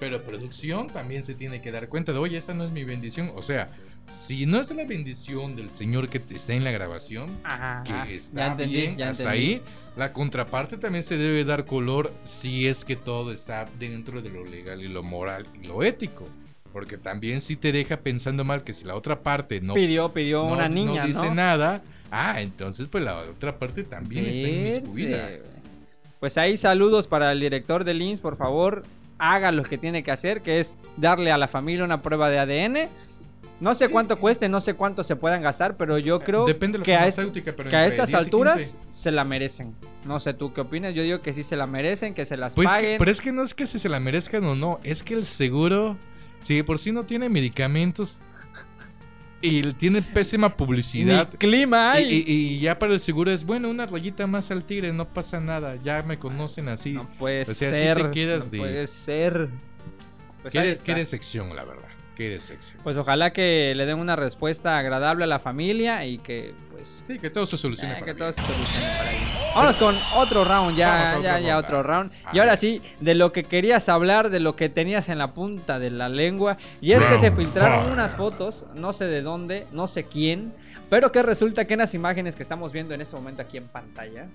[0.00, 3.32] Pero producción también se tiene que dar cuenta de, oye, esta no es mi bendición.
[3.34, 3.68] O sea,
[4.06, 7.82] si no es la bendición del señor que te está en la grabación, Ajá.
[8.06, 9.54] que está ya entendí, bien ya hasta entendí.
[9.54, 9.62] ahí.
[9.96, 14.44] La contraparte también se debe dar color si es que todo está dentro de lo
[14.44, 16.26] legal y lo moral y lo ético.
[16.72, 20.44] Porque también si te deja pensando mal que si la otra parte no, pidió, pidió
[20.44, 21.06] no- una niña, ¿no?
[21.22, 25.16] dice nada, ah, entonces pues la otra parte también está inmiscuida.
[25.16, 25.42] Verde.
[26.20, 28.84] Pues ahí saludos para el director del IMSS, por favor,
[29.18, 32.38] haga lo que tiene que hacer, que es darle a la familia una prueba de
[32.38, 32.88] ADN.
[33.60, 36.78] No sé cuánto cueste, no sé cuánto se puedan gastar, pero yo creo Depende de
[36.78, 38.76] la que, a, est- farmacéutica, pero que a estas 10 y alturas 15.
[38.92, 39.74] se la merecen.
[40.04, 42.54] No sé tú qué opinas, yo digo que sí se la merecen, que se las
[42.54, 42.98] Pues que- paguen.
[42.98, 45.24] pero es que no es que si se la merezcan o no, es que el
[45.24, 45.96] seguro,
[46.40, 48.18] si de por sí no tiene medicamentos
[49.40, 52.24] y tiene pésima Ni publicidad, clima Y, hay.
[52.26, 55.40] y- y ya para el seguro es bueno, una rayita más al tigre, no pasa
[55.40, 56.92] nada, ya me conocen así.
[56.94, 58.02] no puede o sea, ser.
[58.02, 59.48] te quedas no de- puede ser.
[60.42, 61.88] Pues qué, de- qué decepción, la verdad.
[62.18, 62.80] Qué decepción.
[62.82, 67.16] Pues ojalá que le den una respuesta agradable a la familia y que pues Sí,
[67.16, 67.92] que todo se solucione.
[67.92, 68.18] Eh, para que bien.
[68.18, 69.18] todo se solucione para ahí.
[69.54, 72.10] Vámonos con otro round, ya, otro ya, ya otro round.
[72.24, 75.32] A Y ahora sí, de lo que querías hablar, de lo que tenías en la
[75.32, 76.58] punta de la lengua.
[76.80, 80.52] Y es que se filtraron unas fotos, no sé de dónde, no sé quién,
[80.90, 83.68] pero que resulta que en las imágenes que estamos viendo en este momento aquí en
[83.68, 84.26] pantalla,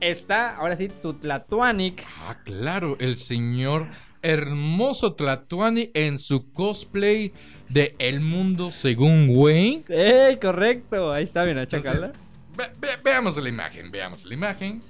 [0.00, 2.06] está, ahora sí, Tutlatuanic.
[2.26, 3.88] Ah, claro, el señor
[4.22, 7.32] hermoso Tlatuani en su cosplay
[7.68, 9.84] de El Mundo según Wayne.
[9.88, 11.12] ¡Ey, correcto!
[11.12, 12.12] Ahí está, bien, chacala.
[12.56, 14.82] ve- ve- veamos la imagen, veamos la imagen.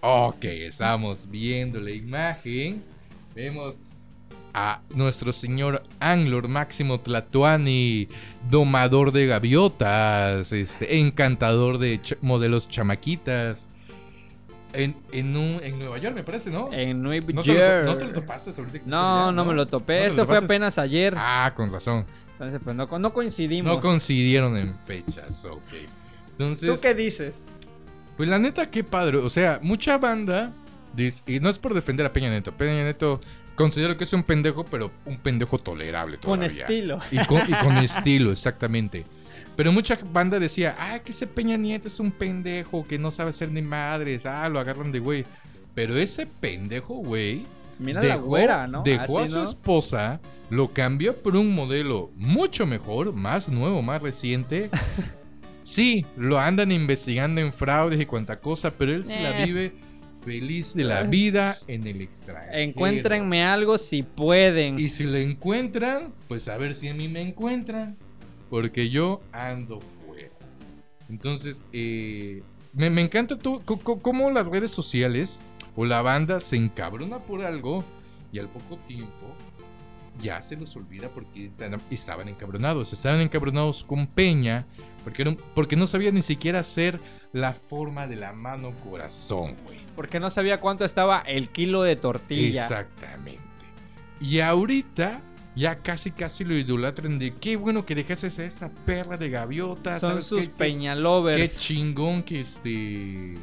[0.00, 2.82] Ok, estamos viendo la imagen.
[3.34, 3.74] Vemos
[4.54, 8.08] a nuestro señor Anglor Máximo Tlatuani,
[8.50, 13.68] domador de gaviotas, este, encantador de ch- modelos chamaquitas.
[14.72, 16.72] En, en, un- en Nueva York, me parece, ¿no?
[16.72, 17.84] En Nueva ¿No te, lo, York.
[17.86, 20.00] no te lo topaste ahorita No, allá, no me lo topé.
[20.00, 21.14] ¿No Eso fue apenas ayer.
[21.16, 22.04] Ah, con razón.
[22.32, 23.74] Entonces, pues no, no coincidimos.
[23.74, 25.62] No coincidieron en fechas, ok.
[26.32, 27.44] Entonces, ¿Tú qué dices?
[28.16, 29.16] pues la neta, qué padre.
[29.18, 30.52] O sea, mucha banda,
[30.94, 32.52] dice- y no es por defender a Peña Neto.
[32.52, 33.18] Peña Neto
[33.56, 36.98] considero que es un pendejo, pero un pendejo tolerable Con estilo.
[37.10, 39.04] Y con, y con estilo, exactamente.
[39.60, 43.30] Pero mucha banda decía, ah, que ese Peña Nieto es un pendejo que no sabe
[43.34, 45.26] ser ni madres, ah, lo agarran de güey.
[45.74, 47.44] Pero ese pendejo, güey,
[47.78, 48.82] Mira la dejó- güera, ¿no?
[48.84, 49.44] Dejó Así, a su ¿no?
[49.44, 54.70] esposa, lo cambió por un modelo mucho mejor, más nuevo, más reciente.
[55.62, 59.44] sí, lo andan investigando en fraudes y cuanta cosa, pero él se la Eh.
[59.44, 59.72] vive
[60.24, 62.56] feliz de la vida en el extranjero.
[62.56, 64.78] Encuéntrenme algo si pueden.
[64.78, 67.98] Y si lo encuentran, pues a ver si a mí me encuentran.
[68.50, 70.28] Porque yo ando fuera.
[71.08, 72.42] Entonces, eh,
[72.72, 75.40] me, me encanta co- cómo las redes sociales
[75.76, 77.84] o la banda se encabrona por algo
[78.32, 79.34] y al poco tiempo
[80.20, 81.50] ya se los olvida porque
[81.90, 82.92] estaban encabronados.
[82.92, 84.66] Estaban encabronados con Peña
[85.04, 87.00] porque, un- porque no sabía ni siquiera hacer
[87.32, 89.78] la forma de la mano corazón, güey.
[89.96, 92.64] Porque no sabía cuánto estaba el kilo de tortilla.
[92.64, 93.40] Exactamente.
[94.20, 95.20] Y ahorita
[95.60, 100.00] ya casi casi lo idolatran de qué bueno que dejaste a esa perra de gaviota.
[100.00, 100.48] Son ¿sabes sus qué?
[100.48, 101.36] Peñalovers.
[101.38, 103.36] Qué chingón que este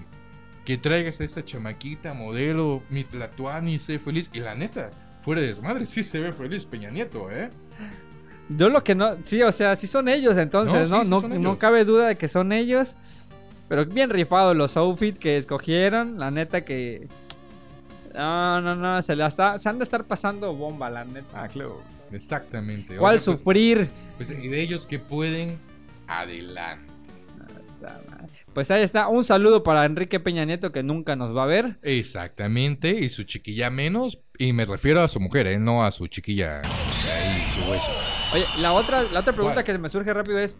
[0.65, 4.31] que traigas a esta chamaquita modelo, mi Tlatuani, sé feliz.
[4.33, 4.89] Y la neta,
[5.21, 7.51] fuera de desmadre, sí se ve feliz Peña Nieto, ¿eh?
[8.49, 9.17] Yo lo que no.
[9.23, 11.21] Sí, o sea, sí son ellos entonces, No, ¿no?
[11.21, 12.95] sí, No, cabe duda de que son ellos.
[13.69, 16.17] Pero bien rifados los outfits que escogieron.
[16.17, 17.07] La neta que.
[18.15, 19.01] No, no, no.
[19.03, 21.43] Se, la está- se han de estar pasando bomba, la neta.
[21.43, 21.79] Ah, claro.
[22.11, 22.97] Exactamente.
[22.97, 23.89] ¿Cuál pues- sufrir?
[24.17, 25.59] Pues, y de ellos que pueden,
[26.07, 26.93] adelante.
[28.53, 29.07] Pues ahí está.
[29.07, 31.77] Un saludo para Enrique Peña Nieto que nunca nos va a ver.
[31.83, 35.59] Exactamente, y su chiquilla menos, y me refiero a su mujer, ¿eh?
[35.59, 37.91] no a su chiquilla ahí, su hueso.
[38.33, 39.65] Oye, la otra, la otra pregunta ¿Cuál?
[39.65, 40.57] que me surge rápido es.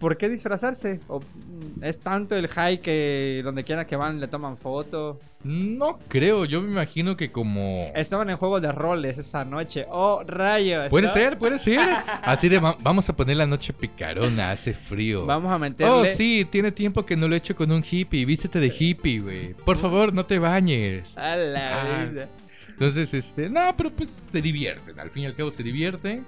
[0.00, 0.98] ¿Por qué disfrazarse?
[1.08, 5.20] ¿O, mm, ¿Es tanto el high que donde quiera que van le toman foto?
[5.44, 7.90] No creo, yo me imagino que como...
[7.94, 9.86] Estaban en juego de roles esa noche.
[9.90, 10.88] ¡Oh, rayos!
[10.88, 11.12] Puede ¿no?
[11.12, 11.78] ser, puede ser.
[12.22, 15.24] Así de, va- vamos a poner la noche picarona, hace frío.
[15.26, 15.92] Vamos a meterle.
[15.92, 19.20] Oh, sí, tiene tiempo que no lo he hecho con un hippie, vístete de hippie,
[19.20, 19.54] güey.
[19.54, 21.16] Por favor, no te bañes.
[21.16, 22.04] A la Ah.
[22.06, 22.28] vida.
[22.68, 26.24] Entonces, este, no, pero pues se divierten, al fin y al cabo se divierten.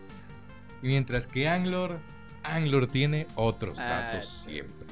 [0.82, 1.96] Y mientras que Anglor,
[2.42, 4.86] Anglor tiene otros Ah, datos siempre.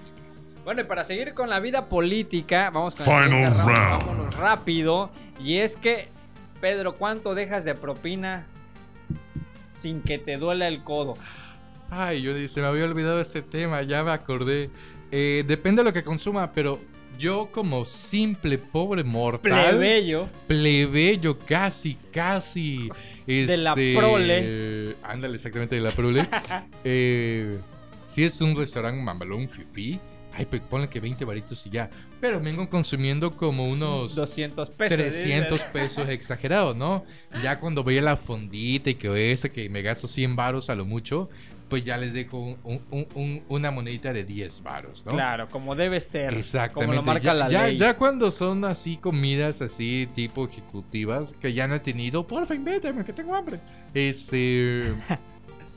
[0.65, 3.67] Bueno, y para seguir con la vida política, vamos con Final el round.
[4.05, 5.11] Vámonos rápido.
[5.43, 6.09] Y es que,
[6.61, 8.45] Pedro, ¿cuánto dejas de propina
[9.71, 11.17] sin que te duela el codo?
[11.91, 14.71] Ay, yo se me había olvidado ese tema, ya me acordé.
[15.11, 16.79] Eh, depende de lo que consuma, pero
[17.19, 19.77] yo como simple pobre mortal.
[19.77, 20.29] Plebeyo.
[20.47, 22.89] plebeyo, casi, casi.
[23.27, 24.97] De la este, prole.
[25.03, 26.29] Ándale, exactamente, de la prole.
[26.85, 27.59] eh,
[28.05, 30.01] si es un restaurante mamalón fifi,
[30.33, 31.91] ay, pues ponle que 20 varitos y ya.
[32.21, 34.99] Pero vengo consumiendo como unos 200 pesos.
[34.99, 37.05] 300 pesos exagerado, ¿no?
[37.43, 40.75] Ya cuando voy a la fondita y que ese que me gasto 100 varos a
[40.75, 41.31] lo mucho,
[41.71, 42.59] pues ya les dejo un-
[42.91, 45.12] un- un- una monedita de 10 varos, ¿no?
[45.12, 46.35] Claro, como debe ser.
[46.35, 46.87] Exactamente.
[46.87, 47.79] Como lo marca ya, la ya- ley.
[47.79, 53.05] ya cuando son así comidas así tipo ejecutivas que ya no he tenido, porfa, invéntame
[53.05, 53.61] que tengo hambre.
[53.95, 54.83] Este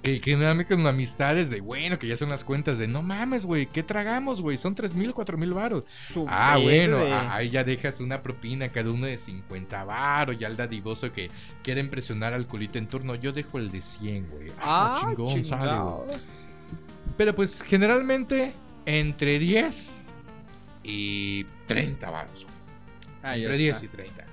[0.03, 3.65] que, que con amistades de bueno, que ya son las cuentas de no mames, güey,
[3.67, 4.57] ¿qué tragamos, güey?
[4.57, 5.85] Son tres mil, cuatro mil varos.
[6.27, 10.57] Ah, bueno, ah, ahí ya dejas una propina cada uno de 50 varos, ya el
[10.57, 11.31] dadivoso que
[11.63, 14.51] quiere impresionar al culito en turno, yo dejo el de 100, güey.
[14.59, 16.17] Ah, Ah, chingón, sale, güey.
[17.17, 18.53] Pero pues generalmente
[18.85, 19.89] entre 10
[20.83, 22.45] y 30 varos.
[23.21, 23.79] Ahí Entre está.
[23.79, 24.25] 10 y 30.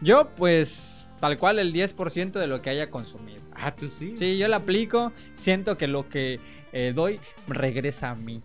[0.00, 3.42] Yo, pues, tal cual el 10% de lo que haya consumido.
[3.66, 4.12] Ah, tú sí.
[4.16, 5.12] Sí, yo la aplico.
[5.34, 6.38] Siento que lo que
[6.72, 8.40] eh, doy regresa a mí.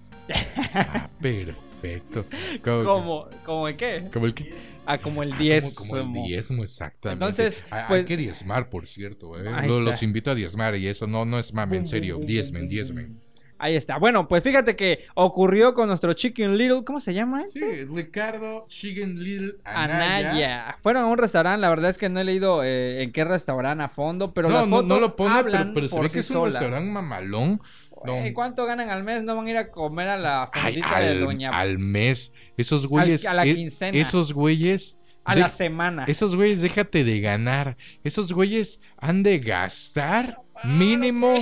[0.73, 2.25] Ah, perfecto.
[2.63, 3.29] Como, ¿Cómo?
[3.43, 4.09] ¿Cómo de qué?
[4.13, 4.53] como el que-
[4.85, 5.75] Ah, como el ah, 10.
[5.75, 7.23] Como, como el diezmo, exactamente.
[7.25, 9.37] Entonces, hay, hay pues- que diezmar, por cierto.
[9.39, 9.47] ¿eh?
[9.47, 9.91] Ahí Lo- está.
[9.91, 12.17] los invito a diezmar y eso no, no es mame, en serio.
[12.19, 13.19] Diezmen, diezmen.
[13.59, 13.97] Ahí está.
[13.97, 16.83] Bueno, pues fíjate que ocurrió con nuestro Chicken Little.
[16.85, 17.45] ¿Cómo se llama?
[17.47, 17.59] Sí,
[17.93, 20.29] Ricardo Chicken Little Anaya.
[20.29, 20.77] Anaya.
[20.81, 21.59] Fueron a un restaurante.
[21.61, 24.33] La verdad es que no he leído eh, en qué restaurante a fondo.
[24.33, 26.29] Pero no, las fotos no lo pone, pero, hablan pero se por ve que es
[26.29, 26.53] un solas.
[26.53, 27.61] restaurante mamalón.
[28.05, 28.13] No.
[28.33, 29.23] ¿Cuánto ganan al mes?
[29.23, 32.31] No van a ir a comer a la Ay, fondita de Doña al mes.
[32.55, 33.25] Esos güeyes.
[33.25, 33.97] a la e- quincena.
[33.97, 34.95] Esos güeyes
[35.25, 36.05] A De- la semana.
[36.07, 37.75] Esos güeyes, déjate de ganar.
[38.05, 41.35] Esos güeyes han de gastar mínimo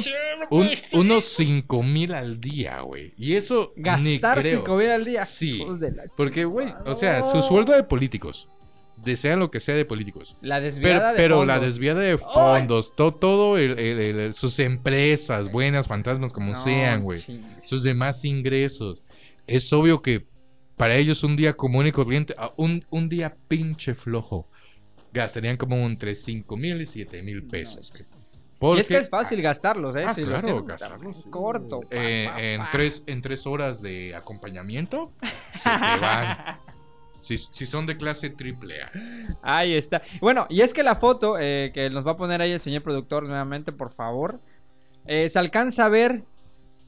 [0.50, 3.14] un- unos 5 mil al día, güey.
[3.18, 4.60] Y eso ni Gastar creo.
[4.60, 5.26] 5 mil al día.
[5.26, 5.66] Sí.
[6.16, 8.48] Porque, güey, o sea, su sueldo de políticos.
[9.04, 10.36] Desean lo que sea de políticos.
[10.42, 14.58] La Pero, desviada de pero la desviada de fondos, to- todo, el- el- el- sus
[14.58, 17.22] empresas, buenas, fantasmas, como No, sean, güey.
[17.64, 19.04] Sus demás ingresos.
[19.46, 20.26] Es obvio que
[20.78, 24.50] para ellos un día común y corriente, ah, un, un día pinche flojo,
[25.14, 27.94] gastarían como entre 5 mil y 7 mil pesos.
[28.60, 30.06] Y es que es fácil gastarlos, ¿eh?
[30.08, 31.30] Ah, Si claro, gastarlos, sí.
[31.30, 31.82] Corto.
[31.82, 35.12] pa, eh, pa, en, tres, en tres horas de acompañamiento,
[35.54, 36.38] se te van.
[37.20, 38.92] Si, si son de clase triple A.
[39.42, 40.02] Ahí está.
[40.22, 42.84] Bueno, y es que la foto eh, que nos va a poner ahí el señor
[42.84, 44.40] productor nuevamente, por favor,
[45.06, 46.24] eh, se alcanza a ver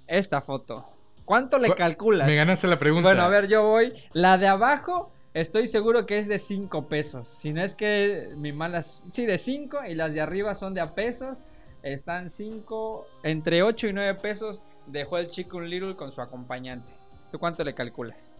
[0.07, 0.85] esta foto.
[1.25, 2.25] ¿Cuánto le Cu- calculas?
[2.25, 3.09] Me ganaste la pregunta.
[3.09, 3.91] Bueno, a ver, yo voy.
[4.13, 7.27] La de abajo, estoy seguro que es de 5 pesos.
[7.27, 9.03] Si no es que mi malas.
[9.11, 9.79] Sí, de 5.
[9.89, 11.39] Y las de arriba son de a pesos.
[11.83, 13.07] Están 5.
[13.23, 14.61] Entre 8 y 9 pesos.
[14.87, 16.91] Dejó el Chicken Little con su acompañante.
[17.31, 18.35] ¿Tú cuánto le calculas?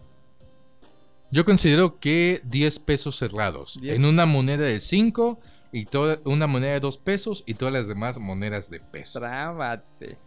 [1.30, 3.78] Yo considero que 10 pesos cerrados.
[3.80, 3.96] 10.
[3.96, 5.38] En una moneda de 5
[5.72, 9.20] y toda una moneda de 2 pesos y todas las demás monedas de peso.
[9.20, 10.18] Trábate.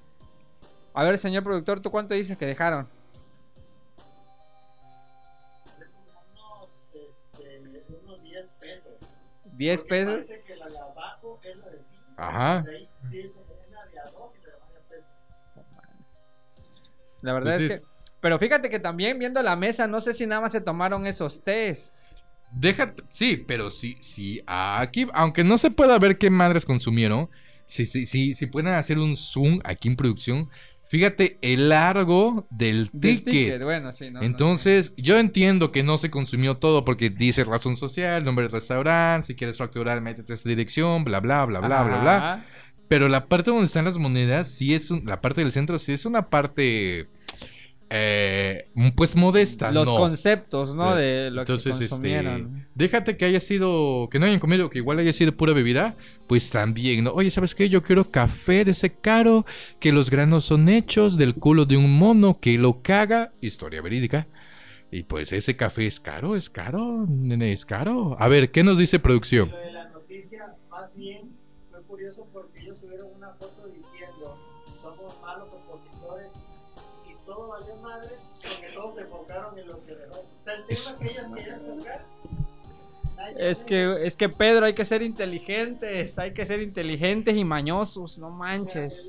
[0.94, 2.88] A ver, señor productor, ¿tú cuánto dices que dejaron?
[6.32, 8.94] unos, este, unos 10 pesos.
[9.54, 10.14] 10 Porque pesos.
[10.14, 12.04] Parece que la de abajo es la de 5.
[12.16, 12.62] Ajá.
[12.62, 12.90] De ahí
[13.22, 14.44] sí, como una de a 2 y
[17.22, 17.94] la verdad es Entonces- que.
[18.20, 21.44] Pero fíjate que también viendo la mesa, no sé si nada más se tomaron esos
[21.44, 21.94] tés.
[22.52, 27.30] Déjate, sí, pero sí, sí, aquí, aunque no se pueda ver qué madres consumieron,
[27.66, 30.50] si, si, si, si pueden hacer un zoom aquí en producción,
[30.86, 33.26] fíjate el largo del ticket.
[33.26, 37.44] ticket, Bueno, sí, no, no, Entonces, yo entiendo que no se consumió todo porque dice
[37.44, 41.60] razón social, nombre del restaurante, si quieres facturar, métete a esta dirección, bla, bla, bla,
[41.60, 42.46] bla, bla, bla.
[42.94, 45.94] Pero la parte donde están las monedas, sí es un- la parte del centro, sí
[45.94, 47.08] es una parte,
[47.90, 49.98] eh, pues modesta, Los ¿no?
[49.98, 50.94] conceptos, ¿no?
[50.94, 52.68] De lo Entonces, que este, consumieron.
[52.76, 55.96] déjate que haya sido, que no hayan comido, que igual haya sido pura bebida,
[56.28, 57.14] pues también, ¿no?
[57.14, 57.68] Oye, ¿sabes qué?
[57.68, 59.44] Yo quiero café de ese caro,
[59.80, 64.28] que los granos son hechos del culo de un mono que lo caga, historia verídica.
[64.92, 68.16] Y pues ese café es caro, es caro, nene, es caro.
[68.20, 69.52] A ver, ¿qué nos dice producción?
[83.38, 88.18] Es que, es que Pedro, hay que ser inteligentes, hay que ser inteligentes y mañosos,
[88.20, 89.08] no manches.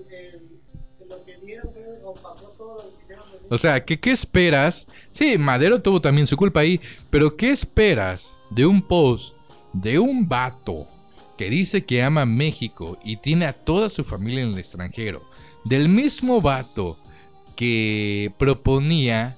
[3.51, 4.87] O sea, ¿qué, ¿qué esperas?
[5.11, 9.37] Sí, Madero tuvo también su culpa ahí, pero ¿qué esperas de un post
[9.73, 10.87] de un vato
[11.37, 15.23] que dice que ama México y tiene a toda su familia en el extranjero?
[15.65, 16.99] Del mismo vato
[17.57, 19.37] que proponía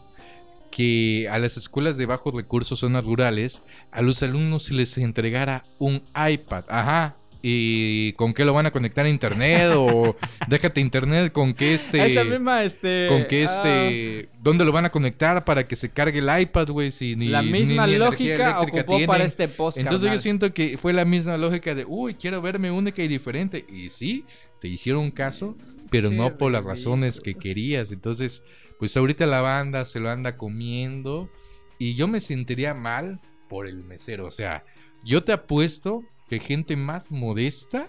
[0.76, 3.62] que a las escuelas de bajos recursos, zonas rurales,
[3.92, 6.64] a los alumnos se les entregara un iPad.
[6.68, 7.16] Ajá.
[7.40, 9.72] ¿Y con qué lo van a conectar a internet?
[9.74, 10.14] O
[10.48, 12.04] déjate internet con que este...
[12.04, 13.06] Esa misma, este.
[13.08, 14.28] Con ah, este.
[14.42, 16.90] ¿Dónde lo van a conectar para que se cargue el iPad, güey?
[16.90, 19.06] Si ni, la misma ni- ni lógica ocupó tienen?
[19.06, 19.78] para este post.
[19.78, 23.64] Entonces yo siento que fue la misma lógica de, uy, quiero verme única y diferente.
[23.66, 24.26] Y sí,
[24.60, 25.56] te hicieron caso,
[25.88, 27.92] pero Sí, no por las razones que querías.
[27.92, 28.42] Entonces,
[28.78, 31.30] pues ahorita la banda se lo anda comiendo.
[31.78, 34.26] Y yo me sentiría mal por el mesero.
[34.26, 34.64] O sea,
[35.04, 37.88] yo te apuesto que gente más modesta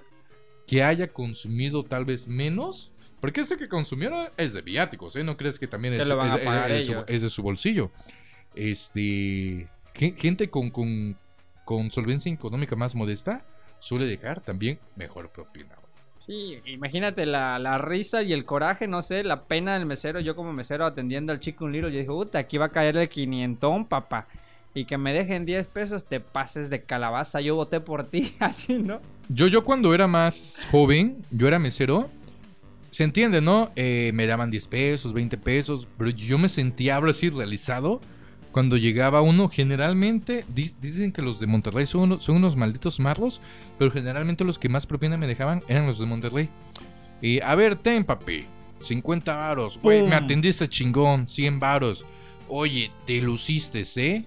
[0.68, 2.92] que haya consumido tal vez menos.
[3.22, 5.24] Porque ese que consumieron es de viáticos, ¿eh?
[5.24, 7.06] No crees que también es, lo van a es- es de su- ellos.
[7.08, 7.92] es de su bolsillo.
[8.56, 9.68] Este.
[9.94, 11.18] gen- Gente con, con,
[11.66, 13.46] con solvencia económica más modesta
[13.80, 15.76] suele dejar también mejor propina.
[16.18, 20.20] Sí, imagínate la, la risa y el coraje, no sé, la pena del mesero.
[20.20, 22.98] Yo como mesero atendiendo al chico un little, yo dije, puta, aquí va a caer
[22.98, 24.28] el quinientón, papá.
[24.74, 28.74] Y que me dejen 10 pesos, te pases de calabaza, yo voté por ti, así,
[28.74, 29.00] ¿no?
[29.30, 32.10] Yo, yo cuando era más joven, yo era mesero.
[32.90, 33.70] Se entiende, ¿no?
[33.76, 38.02] Eh, me daban 10 pesos, 20 pesos, pero yo me sentía ahora realizado
[38.52, 39.50] cuando llegaba uno.
[39.50, 43.42] Generalmente, di- dicen que los de Monterrey son, unos- son unos malditos marros,
[43.78, 46.50] pero generalmente los que más propina me dejaban eran los de Monterrey.
[47.22, 48.46] Y a ver, ten, papi,
[48.80, 50.24] 50 varos, güey, me Pum.
[50.26, 52.06] atendiste chingón, 100 varos.
[52.48, 54.26] Oye, te luciste, ¿eh?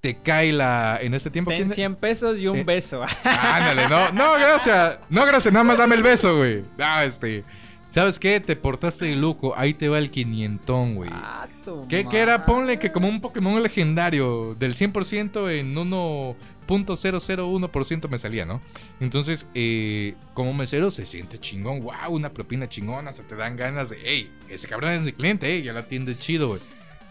[0.00, 0.98] Te cae la.
[1.00, 1.50] En este tiempo.
[1.50, 3.02] Ten ¿quién- 100 pesos y un Eh, beso.
[3.24, 4.98] Ándale, no, no, gracias.
[5.08, 6.62] No, gracias, nada más dame el beso, güey.
[6.80, 7.44] Ah, este.
[7.88, 8.40] ¿Sabes qué?
[8.40, 9.54] Te portaste de lujo.
[9.56, 11.10] Ahí te va el quinientón, güey.
[11.12, 12.44] Ah, tu ¿Qué, qué era?
[12.44, 18.60] Ponle que como un Pokémon legendario, del 100% en 1.001% me salía, ¿no?
[19.00, 23.90] Entonces, eh, como mesero se siente chingón, wow, una propina chingona, se te dan ganas
[23.90, 26.60] de, hey, ese cabrón es mi cliente, hey, ya la atiende chido, güey.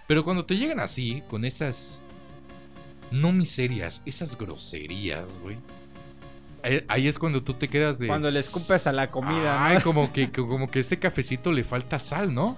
[0.08, 2.02] Pero cuando te llegan así, con esas,
[3.12, 5.58] no miserias, esas groserías, güey.
[6.64, 8.08] eh, Ahí es cuando tú te quedas de...
[8.08, 9.84] Cuando le escupes a la comida, Ay, ¿no?
[9.84, 12.58] como que, como que este cafecito le falta sal, ¿no?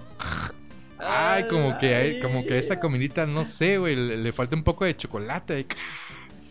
[1.06, 4.62] Ay, como que, como que a esta comidita, no sé, güey, le, le falta un
[4.62, 5.66] poco de chocolate.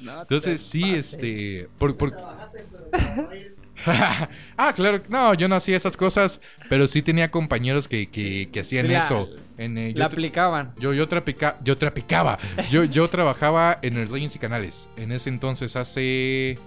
[0.02, 1.14] No Entonces, sí, pases.
[1.14, 1.68] este.
[1.78, 2.16] Por, por...
[3.86, 6.40] ah, claro, no, yo no hacía esas cosas,
[6.70, 9.30] pero sí tenía compañeros que, que, que hacían eso.
[9.58, 10.74] En, eh, La aplicaban.
[10.80, 12.40] yo, yo, trapica- yo trapicaba.
[12.72, 14.90] Yo, yo trabajaba en el Legends y Canales.
[14.98, 16.58] En ese entonces, hace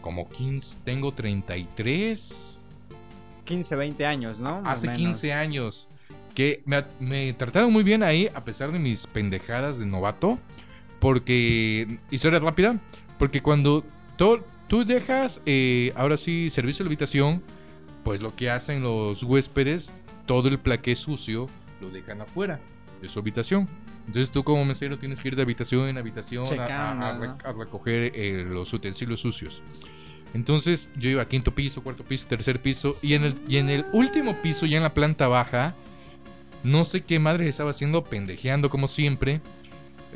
[0.00, 2.80] como 15, tengo 33.
[3.44, 4.62] 15, 20 años, ¿no?
[4.62, 4.98] Más Hace menos.
[4.98, 5.88] 15 años.
[6.38, 10.38] Que me, me trataron muy bien ahí, a pesar de mis pendejadas de novato.
[11.00, 11.98] Porque.
[12.12, 12.78] Historia rápida.
[13.18, 13.84] Porque cuando
[14.16, 17.42] to- tú dejas, eh, ahora sí, servicio de habitación,
[18.04, 19.90] pues lo que hacen los huéspedes,
[20.26, 21.48] todo el plaqué sucio,
[21.80, 22.60] lo dejan afuera
[23.02, 23.68] de su habitación.
[24.06, 26.46] Entonces tú como mesero tienes que ir de habitación en habitación
[27.44, 29.62] a recoger eh, los utensilios sucios.
[30.34, 33.68] Entonces yo iba a quinto piso, cuarto piso, tercer piso y en el, y en
[33.70, 35.74] el último piso, ya en la planta baja,
[36.64, 39.40] no sé qué madre estaba haciendo, pendejeando como siempre.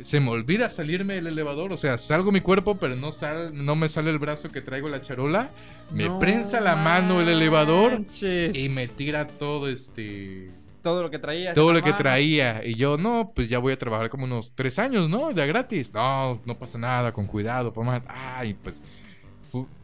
[0.01, 3.75] Se me olvida salirme del elevador, o sea, salgo mi cuerpo, pero no, sal, no
[3.75, 5.51] me sale el brazo que traigo la charola.
[5.91, 8.57] Me No prensa la mano el elevador manches.
[8.57, 10.49] y me tira todo este
[10.81, 11.53] Todo lo que traía.
[11.53, 12.65] todo lo que traía.
[12.65, 15.29] Y yo, no, pues ya voy a trabajar como unos tres años, ¿no?
[15.31, 15.93] Ya gratis.
[15.93, 18.03] No, no pasa nada, con cuidado, mamá.
[18.07, 18.81] Ay, pues.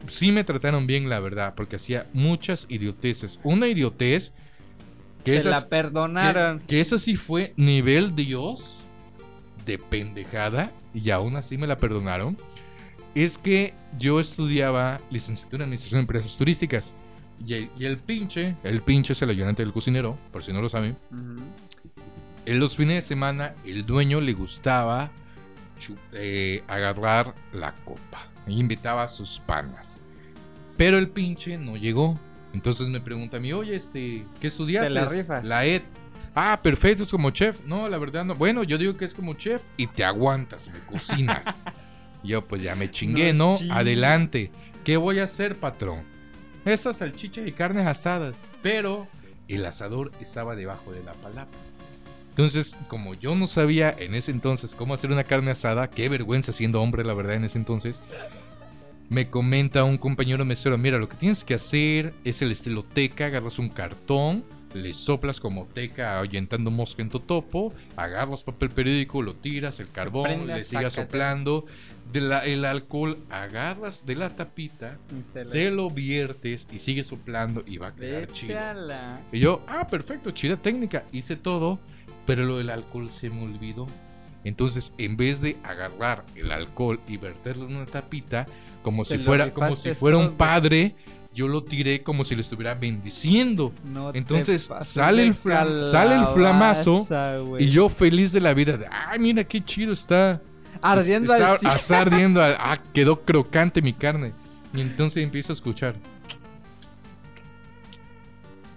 [0.08, 3.38] sí me trataron bien, la verdad, porque hacía muchas idioteces.
[3.44, 4.32] Una idiotez
[5.24, 6.60] que esas- la perdonaron.
[6.60, 8.78] que, que eso sí fue nivel Dios
[9.66, 12.36] de pendejada y aún así me la perdonaron.
[13.14, 16.94] Es que yo estudiaba licenciatura en Administración de Empresas Turísticas.
[17.46, 20.60] Y el, y el pinche, el pinche es el ayudante del cocinero, por si no
[20.60, 20.96] lo saben.
[21.10, 21.42] Ujú.
[22.46, 25.10] En los fines de semana, el dueño le gustaba
[26.12, 28.28] eh, agarrar la copa.
[28.46, 29.98] E invitaba a sus panas.
[30.76, 32.18] Pero el pinche no llegó.
[32.52, 34.88] Entonces me pregunta a mí, oye, este, ¿qué estudiaste?
[34.88, 35.44] Te la rifas.
[35.44, 35.82] La ED.
[36.34, 37.64] Ah, perfecto, es como chef.
[37.66, 38.34] No, la verdad no.
[38.34, 41.46] Bueno, yo digo que es como chef y te aguantas, me cocinas.
[42.22, 43.58] yo pues ya me chingué, No.
[43.70, 44.50] Adelante.
[44.84, 46.02] ¿Qué voy a hacer, patrón?
[46.64, 48.36] Estas salchichas y carnes asadas.
[48.62, 49.08] Pero
[49.48, 51.56] el asador estaba debajo de la palapa.
[52.30, 56.52] Entonces, como yo no sabía en ese entonces cómo hacer una carne asada, qué vergüenza
[56.52, 58.00] siendo hombre, la verdad, en ese entonces,
[59.10, 63.26] me comenta un compañero mesero, mira, lo que tienes que hacer es el estilo teca,
[63.26, 69.34] agarras un cartón, le soplas como teca ahuyentando mosca en totopo, agarras papel periódico, lo
[69.34, 71.66] tiras, el carbón, Prende, le sigas soplando,
[72.12, 74.96] de la- el alcohol agarras de la tapita,
[75.50, 78.54] se lo viertes y sigues soplando y va a quedar chido.
[79.32, 81.04] Y yo, ah, perfecto, chida técnica.
[81.12, 81.80] Hice todo,
[82.26, 83.88] pero lo del alcohol se me olvidó.
[84.44, 88.46] Entonces, en vez de agarrar el alcohol y verterlo en una tapita,
[88.82, 90.94] como Te si fuera, como si fuera un padre,
[91.34, 93.72] yo lo tiré como si lo estuviera bendiciendo.
[93.84, 95.34] No Entonces, sale el
[95.90, 97.06] sale el flamazo.
[97.58, 100.40] Y yo feliz de la vida, de, ay, mira qué chido está.
[100.82, 101.72] Ardiendo está, al cien.
[101.72, 104.32] Está ardiendo, al- ah, quedó crocante mi carne.
[104.72, 105.94] Y entonces empiezo a escuchar.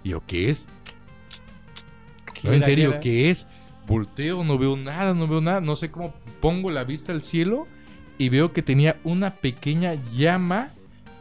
[0.02, 0.66] ¿Y yo qué es?
[2.42, 3.00] No, en serio.
[3.00, 3.46] ¿qué es?
[3.86, 5.60] Volteo, no veo nada, no veo nada.
[5.60, 7.66] No sé cómo pongo la vista al cielo
[8.18, 10.70] y veo que tenía una pequeña llama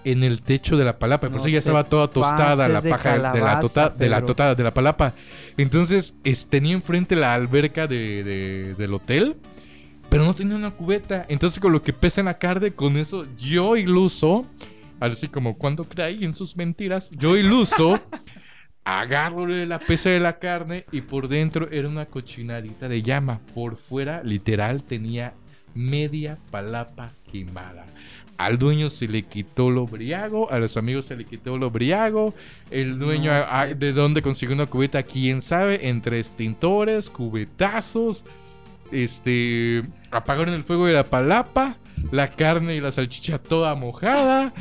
[0.05, 1.27] en el techo de la palapa.
[1.27, 4.17] Por No eso ya estaba toda tostada la de paja de, la tota- de la
[4.17, 4.27] Pedro.
[4.27, 5.13] totada de la palapa.
[5.57, 9.37] Entonces es- tenía enfrente la alberca de- de- del hotel,
[10.09, 11.25] pero no tenía una cubeta.
[11.29, 14.45] Entonces con lo que pesa en la carne, con eso yo iluso,
[14.99, 17.97] así como cuando creí en sus mentiras, yo iluso,
[18.85, 23.39] agarro la pesa de la carne y por dentro era una cochinadita de llama.
[23.55, 25.33] Por fuera, literal, tenía
[25.75, 27.85] media palapa quemada.
[28.37, 32.33] Al dueño se le quitó lo briago, a los amigos se le quitó lo briago.
[32.71, 35.03] El dueño, No, a- a- ¿de dónde consiguió una cubeta?
[35.03, 38.25] Quién sabe, entre extintores, cubetazos.
[38.91, 39.83] Este.
[40.11, 41.77] Apagaron el fuego de la palapa,
[42.11, 44.53] la carne y la salchicha toda mojada.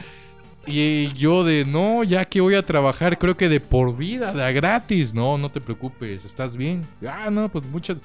[0.66, 4.44] Y yo de no, ya que voy a trabajar, creo que de por vida, de
[4.44, 5.12] a gratis.
[5.12, 6.86] No, no te preocupes, estás bien.
[7.06, 7.96] Ah, no, pues muchas.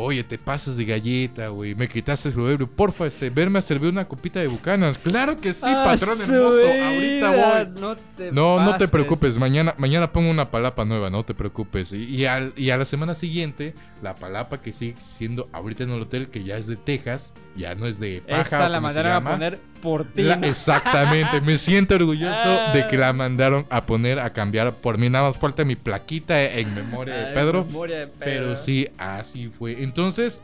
[0.00, 1.74] Oye, te pasas de galleta, güey.
[1.74, 2.70] Me quitaste el ebrio.
[2.70, 4.96] Porfa, este, verme a servir una copita de bucanas.
[4.96, 6.56] Claro que sí, Ah, patrón hermoso.
[6.56, 7.30] vida, Ahorita
[7.72, 7.80] voy.
[7.80, 9.36] No, te, No, no te preocupes.
[9.38, 11.92] Mañana, mañana pongo una palapa nueva, no te preocupes.
[11.92, 15.90] Y, y al- y a la semana siguiente, la palapa que sigue siendo ahorita en
[15.90, 18.40] el hotel, que ya es de Texas, ya no es de paja.
[18.42, 20.22] Esa la mandaron a poner por ti.
[20.22, 20.46] La- ¿no?
[20.46, 22.72] exactamente, me siento orgulloso Ah.
[22.74, 24.74] de que la mandaron a poner, a cambiar.
[24.74, 27.64] Por mí nada más falta mi plaquita en memoria de Ay, Pedro.
[27.64, 28.18] memoria de Pedro.
[28.24, 29.82] Pero sí, así fue.
[29.82, 30.40] Entonces,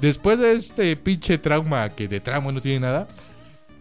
[0.00, 3.08] después de este pinche trauma, que de trauma no tiene nada,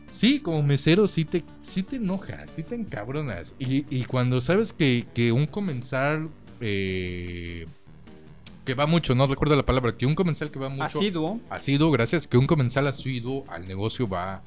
[0.09, 3.55] sí, como mesero, sí te, sí te enojas, sí te encabronas.
[3.59, 6.29] Y, y cuando sabes que, que un comensal
[6.61, 7.65] eh,
[8.65, 10.85] que va mucho, no recuerdo la palabra, que un comensal que va mucho.
[10.85, 11.39] Asiduo.
[11.49, 14.41] Asiduo, gracias, que un comensal asiduo al negocio va,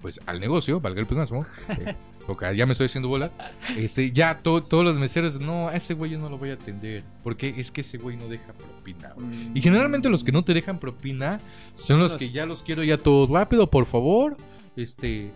[0.00, 1.94] pues al negocio, valga el pleonasmo, eh,
[2.56, 3.36] ya me estoy haciendo bolas,
[3.76, 6.54] este, ya to- todos los meseros, no, a ese güey yo no lo voy a
[6.54, 9.12] atender, porque es que ese güey no deja propina.
[9.14, 9.50] güey".
[9.54, 11.40] Y generalmente los que no te dejan propina
[11.74, 14.36] son los que ya los quiero ya todos rápido, por favor,
[14.76, 15.32] este...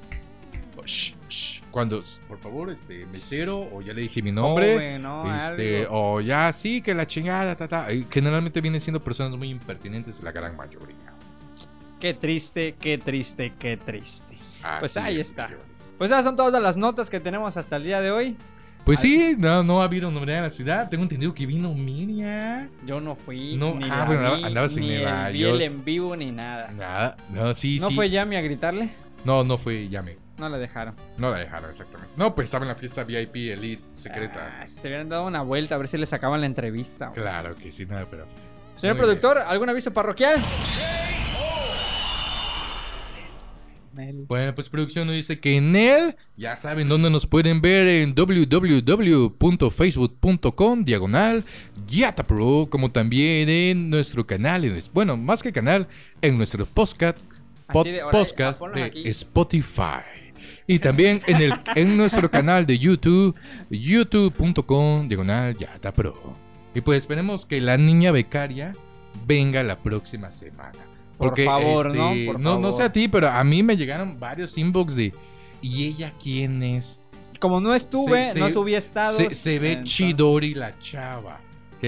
[0.85, 4.97] shh, shh, Cuando, por favor, este, mesero, o ya le dije mi nombre,
[5.53, 7.87] este, o ya sí, que la chingada, ta, ta.
[8.11, 11.12] Generalmente vienen siendo personas muy impertinentes, la gran mayoría.
[12.03, 14.35] Qué triste, qué triste, qué triste.
[14.81, 15.47] Pues ahí es, está.
[15.47, 15.63] señor.
[15.99, 18.37] Pues esas son todas las notas que tenemos hasta el día de hoy.
[18.85, 20.89] Pues sí, no, no ha habido novedad en la ciudad.
[20.91, 22.69] Tengo entendido que vino Miriam.
[22.85, 25.55] Yo no fui, No, ni ah, bueno, vi, andabas en ni el, vi York.
[25.55, 26.73] el en vivo, ni nada.
[26.73, 27.95] Nada, no, sí, ¿No sí.
[27.95, 28.91] fue Yami a gritarle?
[29.25, 30.17] No, no fue Yame.
[30.39, 30.97] No la dejaron.
[31.19, 32.13] No la dejaron, exactamente.
[32.17, 34.59] No, pues estaba en la fiesta VIP Elite secreta.
[34.61, 37.11] Ah, se hubieran dado una vuelta a ver si le sacaban la entrevista.
[37.11, 37.21] güey.
[37.21, 38.27] Claro que sí, nada, pero.
[38.75, 40.41] Señor productor, ¿algún aviso parroquial?
[44.27, 48.15] Bueno, pues producción nos dice que en él ya saben dónde nos pueden ver en
[48.15, 51.45] www.facebook.com diagonal
[51.87, 55.87] Yatapro, como también en nuestro canal, en, bueno, más que canal,
[56.23, 57.19] en nuestro podcast,
[57.69, 59.03] pod- de, ahora, podcast de aquí.
[59.09, 60.01] Spotify.
[60.67, 63.35] Y también en, el, en nuestro canal de YouTube,
[63.71, 66.35] youtube.com diagonal Yatapro.
[66.75, 68.75] Y pues esperemos que la niña becaria
[69.27, 70.79] venga la próxima semana.
[71.31, 72.33] Por favor, este, ¿no?
[72.33, 75.13] Por no, no sé a ti, pero a mí me llegaron varios inbox de
[75.61, 77.05] ¿y ella quién es?
[77.41, 79.17] Como no estuve, Se- no se- subí estados.
[79.17, 81.39] Se, se ve entonces- Chidori la chava.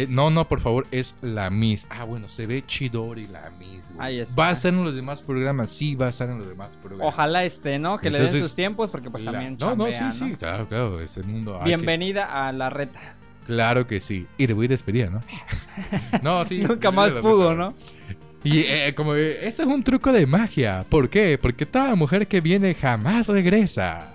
[0.09, 1.87] No, no, por favor, es la Miss.
[1.89, 3.93] Ah, bueno, se ve Chidori la Miss.
[3.95, 4.05] güey.
[4.09, 4.35] Ahí está.
[4.43, 5.71] ¿Va a estar en los demás programas?
[5.71, 7.15] Sí, va a estar en los demás programas.
[7.15, 7.99] Ojalá esté, ¿no?
[7.99, 11.01] Que le den sus tiempos porque pues La- también No, no, sí, sí, claro, claro.
[11.01, 11.55] Este mundo.
[11.59, 13.01] hay que- Bienvenida a la reta.
[13.47, 14.27] Claro que sí.
[14.37, 15.21] Y le voy a despedir, ¿no?
[16.23, 16.59] no, sí.
[16.59, 17.55] Nunca más pudo.
[17.55, 17.73] ¿no?
[18.45, 20.85] Y eh, como, eh, ese es un truco de magia.
[20.89, 21.39] ¿Por qué?
[21.41, 24.15] Porque toda mujer que viene jamás regresa.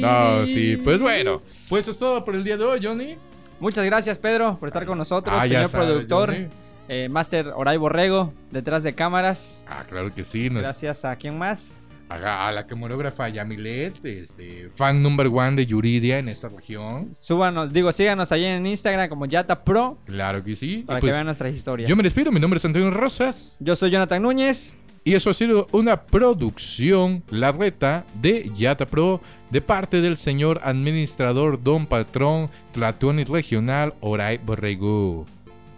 [0.00, 1.42] No, sí, pues bueno.
[1.68, 3.16] Pues eso es todo por el día de hoy, Johnny.
[3.60, 6.30] Muchas gracias, Pedro, por estar con nosotros, Ah, señor productor.
[6.34, 6.46] Johnny.
[6.88, 9.64] Eh, Master Oray Borrego, detrás de cámaras.
[9.68, 10.48] Ah, claro que sí.
[10.50, 11.72] nos- Gracias a quién más.
[12.08, 17.08] A, a la camarógrafa Yamilet, este, fan number one de Yuridia en esta región.
[17.12, 20.80] Súbanos, digo, síganos ahí en Instagram como Yata Pro Claro que sí.
[20.80, 21.88] Y para pues, que vean nuestras historias.
[21.88, 23.56] yo me despido, mi nombre es Antonio Rosas.
[23.60, 24.76] Yo soy Jonathan Núñez.
[25.04, 30.60] Y eso ha sido una producción, la reta de Yata Pro, de parte del señor
[30.64, 35.24] administrador Don Patrón Tlatuani Regional Oray Borrego.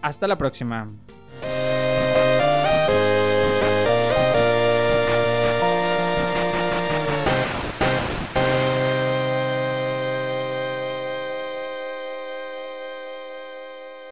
[0.00, 0.88] Hasta la próxima.